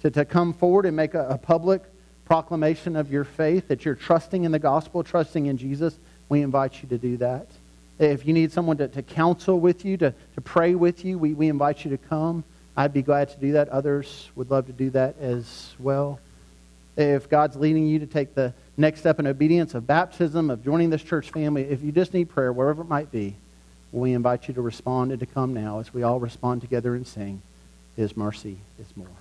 to, 0.00 0.10
to 0.10 0.24
come 0.24 0.54
forward 0.54 0.86
and 0.86 0.96
make 0.96 1.14
a, 1.14 1.28
a 1.28 1.38
public 1.38 1.82
proclamation 2.30 2.94
of 2.94 3.10
your 3.10 3.24
faith, 3.24 3.66
that 3.66 3.84
you're 3.84 3.96
trusting 3.96 4.44
in 4.44 4.52
the 4.52 4.58
gospel, 4.60 5.02
trusting 5.02 5.46
in 5.46 5.56
Jesus, 5.56 5.98
we 6.28 6.42
invite 6.42 6.80
you 6.80 6.88
to 6.88 6.96
do 6.96 7.16
that. 7.16 7.48
If 7.98 8.24
you 8.24 8.32
need 8.32 8.52
someone 8.52 8.76
to, 8.76 8.86
to 8.86 9.02
counsel 9.02 9.58
with 9.58 9.84
you, 9.84 9.96
to, 9.96 10.14
to 10.36 10.40
pray 10.40 10.76
with 10.76 11.04
you, 11.04 11.18
we, 11.18 11.34
we 11.34 11.48
invite 11.48 11.84
you 11.84 11.90
to 11.90 11.98
come. 11.98 12.44
I'd 12.76 12.92
be 12.92 13.02
glad 13.02 13.30
to 13.30 13.36
do 13.38 13.54
that. 13.54 13.68
Others 13.70 14.30
would 14.36 14.48
love 14.48 14.66
to 14.66 14.72
do 14.72 14.90
that 14.90 15.16
as 15.20 15.74
well. 15.80 16.20
If 16.96 17.28
God's 17.28 17.56
leading 17.56 17.88
you 17.88 17.98
to 17.98 18.06
take 18.06 18.36
the 18.36 18.54
next 18.76 19.00
step 19.00 19.18
in 19.18 19.26
obedience 19.26 19.74
of 19.74 19.88
baptism, 19.88 20.50
of 20.50 20.64
joining 20.64 20.90
this 20.90 21.02
church 21.02 21.32
family, 21.32 21.62
if 21.62 21.82
you 21.82 21.90
just 21.90 22.14
need 22.14 22.28
prayer, 22.28 22.52
wherever 22.52 22.82
it 22.82 22.88
might 22.88 23.10
be, 23.10 23.34
we 23.90 24.12
invite 24.12 24.46
you 24.46 24.54
to 24.54 24.62
respond 24.62 25.10
and 25.10 25.18
to 25.18 25.26
come 25.26 25.52
now 25.52 25.80
as 25.80 25.92
we 25.92 26.04
all 26.04 26.20
respond 26.20 26.60
together 26.60 26.94
and 26.94 27.08
sing, 27.08 27.42
His 27.96 28.16
mercy 28.16 28.58
is 28.78 28.96
more. 28.96 29.19